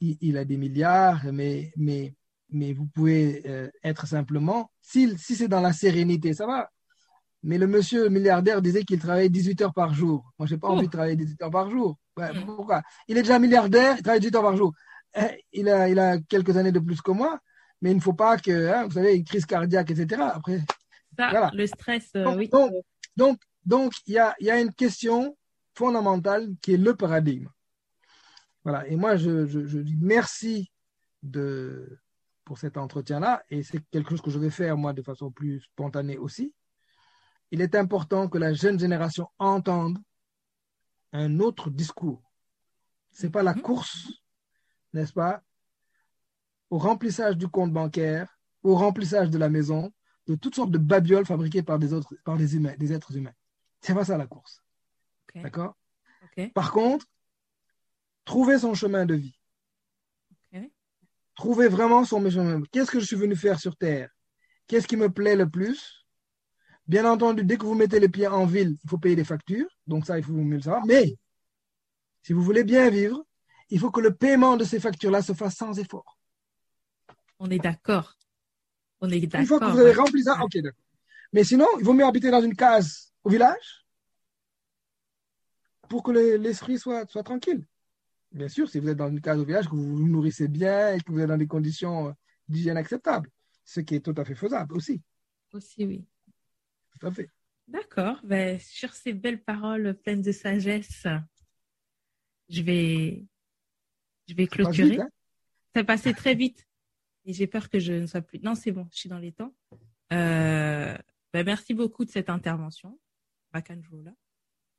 Il, 0.00 0.36
a 0.36 0.44
des 0.44 0.56
milliards, 0.56 1.24
mais, 1.32 1.72
mais, 1.76 2.14
mais 2.50 2.72
vous 2.72 2.86
pouvez 2.86 3.42
euh, 3.46 3.68
être 3.82 4.06
simplement, 4.06 4.70
si, 4.80 5.18
si 5.18 5.34
c'est 5.34 5.48
dans 5.48 5.60
la 5.60 5.72
sérénité, 5.72 6.32
ça 6.32 6.46
va. 6.46 6.70
Mais 7.42 7.58
le 7.58 7.66
monsieur 7.66 8.08
milliardaire 8.08 8.62
disait 8.62 8.84
qu'il 8.84 9.00
travaillait 9.00 9.28
18 9.28 9.62
heures 9.62 9.74
par 9.74 9.92
jour. 9.92 10.32
Moi, 10.38 10.46
j'ai 10.46 10.58
pas 10.58 10.68
envie 10.68 10.86
de 10.86 10.92
travailler 10.92 11.16
18 11.16 11.42
heures 11.42 11.50
par 11.50 11.70
jour. 11.70 11.98
pourquoi? 12.46 12.82
Il 13.08 13.18
est 13.18 13.22
déjà 13.22 13.38
milliardaire, 13.38 13.96
il 13.98 14.02
travaille 14.02 14.20
18 14.20 14.36
heures 14.36 14.42
par 14.42 14.56
jour. 14.56 14.72
Eh, 15.16 15.44
il 15.52 15.68
a, 15.68 15.88
il 15.88 15.98
a 15.98 16.18
quelques 16.20 16.56
années 16.56 16.70
de 16.70 16.78
plus 16.78 17.00
que 17.00 17.10
moi, 17.10 17.40
mais 17.80 17.92
il 17.92 17.96
ne 17.96 18.00
faut 18.00 18.12
pas 18.12 18.36
que, 18.36 18.68
hein, 18.68 18.86
vous 18.86 18.92
savez, 18.92 19.16
une 19.16 19.24
crise 19.24 19.46
cardiaque, 19.46 19.90
etc. 19.90 20.22
Après, 20.34 20.60
voilà. 21.16 21.50
le 21.54 21.66
stress, 21.66 22.10
euh, 22.16 22.24
donc, 22.24 22.36
oui. 22.36 22.50
Donc, 23.16 23.40
donc, 23.64 23.92
il 24.06 24.14
y 24.14 24.18
a, 24.18 24.34
y 24.40 24.50
a 24.50 24.60
une 24.60 24.72
question 24.72 25.36
fondamentale 25.74 26.48
qui 26.62 26.74
est 26.74 26.78
le 26.78 26.94
paradigme. 26.94 27.48
Voilà. 28.64 28.86
Et 28.88 28.96
moi, 28.96 29.16
je, 29.16 29.80
dis 29.80 29.96
merci 30.00 30.70
de, 31.22 31.98
pour 32.44 32.58
cet 32.58 32.76
entretien-là, 32.76 33.42
et 33.50 33.62
c'est 33.62 33.80
quelque 33.90 34.10
chose 34.10 34.22
que 34.22 34.30
je 34.30 34.38
vais 34.38 34.50
faire, 34.50 34.76
moi, 34.76 34.92
de 34.92 35.02
façon 35.02 35.30
plus 35.30 35.60
spontanée 35.60 36.18
aussi. 36.18 36.54
Il 37.50 37.60
est 37.60 37.74
important 37.74 38.28
que 38.28 38.38
la 38.38 38.52
jeune 38.54 38.78
génération 38.78 39.28
entende 39.38 39.98
un 41.12 41.40
autre 41.40 41.70
discours. 41.70 42.22
C'est 43.10 43.30
pas 43.30 43.42
la 43.42 43.54
mhm. 43.54 43.62
course, 43.62 44.08
n'est-ce 44.92 45.12
pas, 45.12 45.42
au 46.70 46.78
remplissage 46.78 47.36
du 47.36 47.48
compte 47.48 47.72
bancaire, 47.72 48.38
au 48.62 48.74
remplissage 48.74 49.30
de 49.30 49.38
la 49.38 49.48
maison, 49.48 49.92
de 50.26 50.34
toutes 50.36 50.54
sortes 50.54 50.70
de 50.70 50.78
babioles 50.78 51.26
fabriquées 51.26 51.62
par 51.62 51.78
des 51.78 51.92
autres, 51.92 52.14
par 52.24 52.36
des 52.36 52.56
humains, 52.56 52.74
des 52.78 52.92
êtres 52.92 53.16
humains. 53.16 53.34
C'est 53.80 53.94
pas 53.94 54.04
ça 54.04 54.16
la 54.16 54.26
course. 54.26 54.62
D'accord? 55.34 55.76
Par 56.54 56.72
contre, 56.72 57.06
trouver 58.24 58.58
son 58.58 58.74
chemin 58.74 59.04
de 59.06 59.14
vie. 59.14 59.36
Trouver 61.34 61.68
vraiment 61.68 62.04
son 62.04 62.28
chemin. 62.30 62.62
Qu'est-ce 62.70 62.90
que 62.90 63.00
je 63.00 63.06
suis 63.06 63.16
venu 63.16 63.34
faire 63.34 63.58
sur 63.58 63.76
Terre? 63.76 64.10
Qu'est-ce 64.66 64.86
qui 64.86 64.96
me 64.96 65.10
plaît 65.10 65.36
le 65.36 65.48
plus? 65.48 66.06
Bien 66.86 67.10
entendu, 67.10 67.44
dès 67.44 67.56
que 67.56 67.64
vous 67.64 67.74
mettez 67.74 67.98
les 67.98 68.08
pieds 68.08 68.26
en 68.26 68.46
ville, 68.46 68.76
il 68.84 68.90
faut 68.90 68.98
payer 68.98 69.16
des 69.16 69.24
factures. 69.24 69.68
Donc 69.86 70.06
ça, 70.06 70.18
il 70.18 70.24
faut 70.24 70.32
mieux 70.32 70.56
le 70.56 70.62
savoir. 70.62 70.84
Mais 70.86 71.16
si 72.22 72.32
vous 72.32 72.42
voulez 72.42 72.64
bien 72.64 72.90
vivre, 72.90 73.24
il 73.70 73.78
faut 73.78 73.90
que 73.90 74.00
le 74.00 74.14
paiement 74.14 74.56
de 74.56 74.64
ces 74.64 74.80
factures-là 74.80 75.22
se 75.22 75.32
fasse 75.32 75.56
sans 75.56 75.78
effort. 75.78 76.18
On 77.40 77.50
est 77.50 77.58
d'accord. 77.58 78.16
On 79.00 79.08
est 79.08 79.20
d'accord. 79.20 79.40
Une 79.40 79.46
fois 79.46 79.58
que 79.60 79.64
vous 79.64 79.78
avez 79.78 79.94
rempli 79.94 80.22
ça, 80.22 80.38
ok, 80.42 80.58
d'accord. 80.58 80.84
Mais 81.32 81.42
sinon, 81.42 81.66
il 81.78 81.84
vaut 81.84 81.94
mieux 81.94 82.04
habiter 82.04 82.30
dans 82.30 82.42
une 82.42 82.54
case 82.54 83.12
au 83.24 83.30
village 83.30 83.86
pour 85.88 86.02
que 86.02 86.12
l'esprit 86.12 86.78
soit, 86.78 87.10
soit 87.10 87.22
tranquille. 87.22 87.64
Bien 88.30 88.48
sûr, 88.48 88.68
si 88.68 88.78
vous 88.78 88.88
êtes 88.88 88.96
dans 88.96 89.08
une 89.08 89.20
case 89.20 89.40
au 89.40 89.44
village, 89.44 89.68
que 89.68 89.74
vous 89.74 89.96
vous 89.96 90.08
nourrissez 90.08 90.48
bien 90.48 90.94
et 90.94 91.00
que 91.00 91.10
vous 91.10 91.18
êtes 91.18 91.28
dans 91.28 91.36
des 91.36 91.48
conditions 91.48 92.08
euh, 92.08 92.12
d'hygiène 92.48 92.76
acceptables, 92.76 93.28
ce 93.64 93.80
qui 93.80 93.96
est 93.96 94.00
tout 94.00 94.14
à 94.16 94.24
fait 94.24 94.36
faisable 94.36 94.76
aussi. 94.76 95.02
Aussi, 95.52 95.84
oui. 95.84 96.04
Tout 96.92 97.06
à 97.06 97.10
fait. 97.10 97.28
D'accord. 97.66 98.20
Ben, 98.22 98.60
sur 98.60 98.92
ces 98.92 99.12
belles 99.12 99.42
paroles 99.42 99.94
pleines 99.94 100.22
de 100.22 100.30
sagesse, 100.30 101.06
je 102.48 102.62
vais, 102.62 103.24
je 104.28 104.34
vais 104.34 104.46
clôturer. 104.46 105.00
Hein. 105.00 105.08
Ça, 105.74 105.82
passé 105.82 106.12
très 106.12 106.34
vite. 106.34 106.66
Et 107.24 107.32
j'ai 107.32 107.46
peur 107.46 107.68
que 107.68 107.78
je 107.78 107.92
ne 107.92 108.06
sois 108.06 108.22
plus. 108.22 108.40
Non, 108.40 108.54
c'est 108.54 108.72
bon, 108.72 108.88
je 108.92 108.98
suis 108.98 109.08
dans 109.08 109.18
les 109.18 109.32
temps. 109.32 109.54
Euh, 110.12 110.96
ben, 111.32 111.44
merci 111.44 111.74
beaucoup 111.74 112.04
de 112.04 112.10
cette 112.10 112.30
intervention. 112.30 112.98
Bakanjoula. 113.52 114.12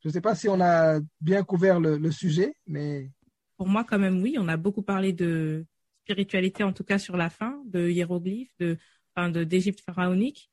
Je 0.00 0.08
ne 0.08 0.12
sais 0.12 0.20
pas 0.20 0.34
si 0.34 0.48
on 0.48 0.60
a 0.60 1.00
bien 1.20 1.44
couvert 1.44 1.78
le, 1.78 2.10
sujet, 2.10 2.56
mais... 2.66 3.10
Pour 3.56 3.68
moi, 3.68 3.84
quand 3.84 3.98
même, 3.98 4.20
oui. 4.20 4.36
On 4.38 4.48
a 4.48 4.56
beaucoup 4.56 4.82
parlé 4.82 5.12
de 5.12 5.64
spiritualité, 6.02 6.64
en 6.64 6.72
tout 6.72 6.82
cas 6.82 6.98
sur 6.98 7.16
la 7.16 7.30
fin, 7.30 7.62
de 7.66 7.88
hiéroglyphes, 7.88 8.56
de, 8.58 8.76
enfin, 9.14 9.30
d'Égypte 9.30 9.80
pharaonique. 9.80 10.50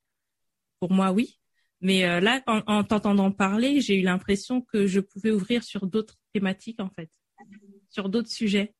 pour 0.79 0.91
moi, 0.91 1.11
oui. 1.11 1.39
Mais 1.81 2.05
euh, 2.05 2.19
là, 2.19 2.43
en, 2.45 2.83
t'entendant 2.83 3.31
parler, 3.31 3.81
j'ai 3.81 3.97
eu 3.97 4.03
l'impression 4.03 4.61
que 4.61 4.85
je 4.85 4.99
pouvais 4.99 5.31
ouvrir 5.31 5.63
sur 5.63 5.87
d'autres 5.87 6.17
thématiques, 6.33 6.79
en 6.79 6.89
fait, 6.89 7.09
sur 7.89 8.09
d'autres 8.09 8.29
sujets. 8.29 8.75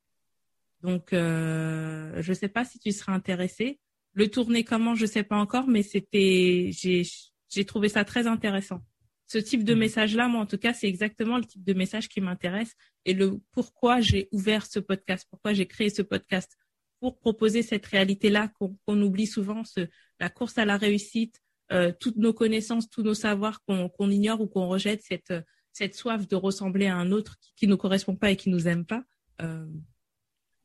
Donc, 0.82 1.14
euh, 1.14 2.22
je 2.22 2.30
ne 2.30 2.36
sais 2.36 2.48
pas 2.48 2.66
si 2.66 2.80
tu 2.80 2.92
seras 2.92 3.14
intéressé. 3.14 3.80
Le 4.14 4.28
tourner 4.30 4.64
comment, 4.64 4.96
je 4.96 5.04
ne 5.04 5.10
sais 5.10 5.24
pas 5.24 5.38
encore, 5.38 5.68
mais 5.68 5.84
c'était, 5.84 6.72
j'ai 6.74 7.66
trouvé 7.66 7.90
ça 7.90 8.06
très 8.06 8.28
intéressant. 8.28 8.82
Ce 9.28 9.38
type 9.38 9.64
de 9.64 9.76
mmh. 9.76 9.80
message-là, 9.80 10.28
moi, 10.28 10.42
en 10.42 10.46
tout 10.46 10.58
cas, 10.58 10.74
c'est 10.74 10.88
exactement 10.88 11.38
le 11.38 11.46
type 11.46 11.64
de 11.64 11.74
message 11.74 12.10
qui 12.10 12.20
m'intéresse 12.20 12.74
et 13.06 13.14
le 13.14 13.40
pourquoi 13.52 14.02
j'ai 14.02 14.28
ouvert 14.32 14.66
ce 14.66 14.80
podcast, 14.80 15.28
pourquoi 15.30 15.54
j'ai 15.54 15.68
créé 15.68 15.90
ce 15.90 16.02
podcast 16.02 16.58
pour 17.00 17.20
proposer 17.20 17.62
cette 17.62 17.86
réalité-là 17.86 18.52
qu'on 18.60 19.02
oublie 19.02 19.28
souvent, 19.28 19.64
ce, 19.64 19.88
la 20.20 20.30
course 20.30 20.58
à 20.58 20.66
la 20.66 20.78
réussite, 20.78 21.42
euh, 21.72 21.94
toutes 21.98 22.18
nos 22.18 22.34
connaissances, 22.34 22.90
tous 22.90 23.04
nos 23.04 23.14
savoirs 23.14 23.62
qu'on 23.64 24.10
ignore 24.10 24.42
ou 24.42 24.48
qu'on 24.48 24.68
rejette, 24.68 25.04
cette, 25.04 25.34
cette 25.72 25.96
soif 25.96 26.28
de 26.28 26.36
ressembler 26.36 26.88
à 26.88 26.96
un 26.96 27.12
autre 27.12 27.38
qui, 27.56 27.68
ne 27.68 27.72
nous 27.72 27.78
correspond 27.78 28.16
pas 28.16 28.32
et 28.32 28.36
qui 28.36 28.50
nous 28.50 28.68
aime 28.68 28.86
pas. 28.86 29.04
Euh, 29.42 29.68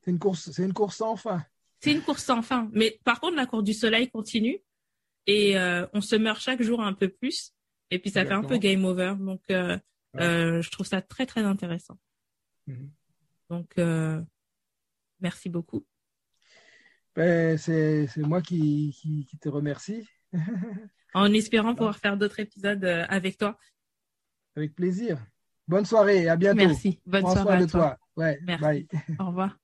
c'est 0.04 0.10
une 0.10 0.18
course, 0.18 0.50
c'est 0.50 0.64
une 0.64 0.72
course 0.72 0.96
sans 0.96 1.16
fin. 1.16 1.44
C'est 1.80 1.92
une 1.92 2.02
course 2.02 2.24
sans 2.24 2.42
fin. 2.42 2.68
Mais 2.72 3.00
par 3.04 3.20
contre, 3.20 3.36
la 3.36 3.46
course 3.46 3.64
du 3.64 3.74
soleil 3.74 4.10
continue 4.10 4.58
et 5.26 5.58
euh, 5.58 5.86
on 5.92 6.00
se 6.00 6.16
meurt 6.16 6.40
chaque 6.40 6.62
jour 6.62 6.80
un 6.82 6.92
peu 6.92 7.08
plus. 7.08 7.52
Et 7.90 7.98
puis 7.98 8.10
ça 8.10 8.24
fait 8.24 8.32
un 8.32 8.42
peu 8.42 8.58
game 8.58 8.84
over. 8.84 9.14
Donc 9.18 9.42
je 9.48 10.70
trouve 10.70 10.86
ça 10.86 11.02
très 11.02 11.26
très 11.26 11.42
intéressant. 11.42 11.98
Mhm. 12.66 12.90
Donc 13.50 13.76
merci 15.20 15.48
beaucoup. 15.48 15.86
Ben, 17.14 17.56
c'est 17.56 18.08
moi 18.18 18.42
qui, 18.42 18.96
qui, 19.00 19.24
qui 19.26 19.38
te 19.38 19.48
remercie 19.48 20.08
en 21.14 21.32
espérant 21.32 21.74
pouvoir 21.74 21.96
faire 21.96 22.16
d'autres 22.16 22.40
épisodes 22.40 22.84
euh, 22.84 23.04
avec 23.08 23.38
toi. 23.38 23.56
Avec 24.56 24.74
plaisir. 24.74 25.24
Bonne 25.66 25.86
soirée, 25.86 26.28
à 26.28 26.36
bientôt. 26.36 26.58
Merci. 26.58 27.00
Bonne 27.06 27.26
soirée 27.26 27.62
à 27.62 27.66
toi. 27.66 27.98
Ouais, 28.16 28.38
Merci. 28.42 28.88
Au 29.18 29.26
revoir. 29.26 29.56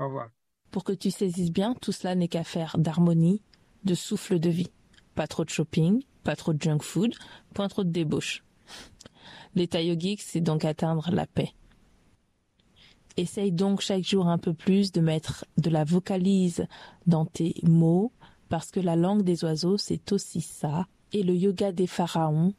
Au 0.00 0.06
revoir. 0.06 0.30
Pour 0.70 0.82
que 0.82 0.92
tu 0.92 1.10
saisisses 1.10 1.52
bien, 1.52 1.74
tout 1.74 1.92
cela 1.92 2.14
n'est 2.14 2.28
qu'à 2.28 2.44
faire 2.44 2.76
d'harmonie, 2.78 3.42
de 3.84 3.94
souffle 3.94 4.40
de 4.40 4.50
vie. 4.50 4.70
Pas 5.14 5.26
trop 5.26 5.44
de 5.44 5.50
shopping, 5.50 6.02
pas 6.24 6.36
trop 6.36 6.54
de 6.54 6.62
junk 6.62 6.80
food, 6.82 7.14
point 7.54 7.68
trop 7.68 7.84
de 7.84 7.90
débauche. 7.90 8.42
L'état 9.54 9.82
yogique, 9.82 10.22
c'est 10.22 10.40
donc 10.40 10.64
atteindre 10.64 11.10
la 11.12 11.26
paix. 11.26 11.52
Essaye 13.16 13.52
donc 13.52 13.80
chaque 13.80 14.04
jour 14.04 14.28
un 14.28 14.38
peu 14.38 14.54
plus 14.54 14.92
de 14.92 15.00
mettre 15.00 15.44
de 15.58 15.68
la 15.68 15.84
vocalise 15.84 16.66
dans 17.06 17.26
tes 17.26 17.54
mots, 17.64 18.12
parce 18.48 18.70
que 18.70 18.80
la 18.80 18.96
langue 18.96 19.22
des 19.22 19.44
oiseaux, 19.44 19.76
c'est 19.76 20.12
aussi 20.12 20.40
ça. 20.40 20.86
Et 21.12 21.22
le 21.22 21.34
yoga 21.34 21.72
des 21.72 21.88
pharaons, 21.88 22.54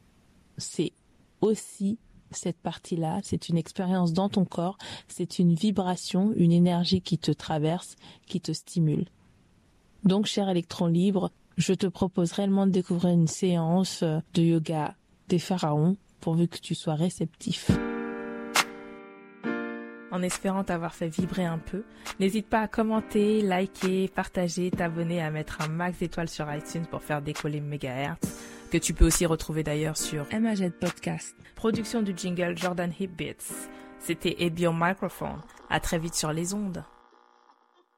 c'est 0.58 0.92
aussi 1.40 1.98
cette 2.32 2.58
partie-là. 2.58 3.20
C'est 3.24 3.50
une 3.50 3.58
expérience 3.58 4.14
dans 4.14 4.30
ton 4.30 4.46
corps, 4.46 4.78
c'est 5.08 5.40
une 5.40 5.54
vibration, 5.54 6.34
une 6.36 6.52
énergie 6.52 7.02
qui 7.02 7.18
te 7.18 7.32
traverse, 7.32 7.96
qui 8.28 8.42
te 8.42 8.52
stimule. 8.52 9.06
Donc, 10.04 10.26
cher 10.26 10.50
électron 10.50 10.88
libre, 10.88 11.32
je 11.58 11.74
te 11.74 11.88
propose 11.88 12.32
réellement 12.32 12.66
de 12.66 12.72
découvrir 12.72 13.14
une 13.14 13.28
séance 13.28 14.04
de 14.04 14.42
yoga 14.42 14.96
des 15.30 15.40
pharaons 15.40 15.98
pourvu 16.20 16.48
que 16.48 16.58
tu 16.58 16.76
sois 16.76 16.96
réceptif 16.96 17.72
en 20.12 20.22
espérant 20.22 20.64
t'avoir 20.64 20.94
fait 20.94 21.08
vibrer 21.08 21.46
un 21.46 21.58
peu. 21.58 21.84
N'hésite 22.20 22.48
pas 22.48 22.62
à 22.62 22.68
commenter, 22.68 23.42
liker, 23.42 24.10
partager, 24.10 24.70
t'abonner, 24.70 25.22
à 25.22 25.32
mettre 25.32 25.62
un 25.62 25.70
max 25.70 26.00
d'étoiles 26.00 26.30
sur 26.30 26.54
iTunes 26.54 26.86
pour 26.86 27.02
faire 27.02 27.22
décoller 27.22 27.62
Megahertz, 27.62 28.28
que 28.72 28.78
tu 28.78 28.94
peux 28.94 29.06
aussi 29.06 29.26
retrouver 29.26 29.64
d'ailleurs 29.64 29.98
sur 29.98 30.26
MAZ 30.32 30.72
Podcast. 30.80 31.36
Production 31.56 32.02
du 32.02 32.14
jingle 32.16 32.58
Jordan 32.58 32.92
Hip 33.00 33.10
Beats. 33.10 33.70
C'était 34.00 34.38
Ebio 34.40 34.72
Microphone. 34.74 35.42
À 35.70 35.82
très 35.82 36.00
vite 36.00 36.16
sur 36.16 36.32
les 36.32 36.54
ondes. 36.54 36.84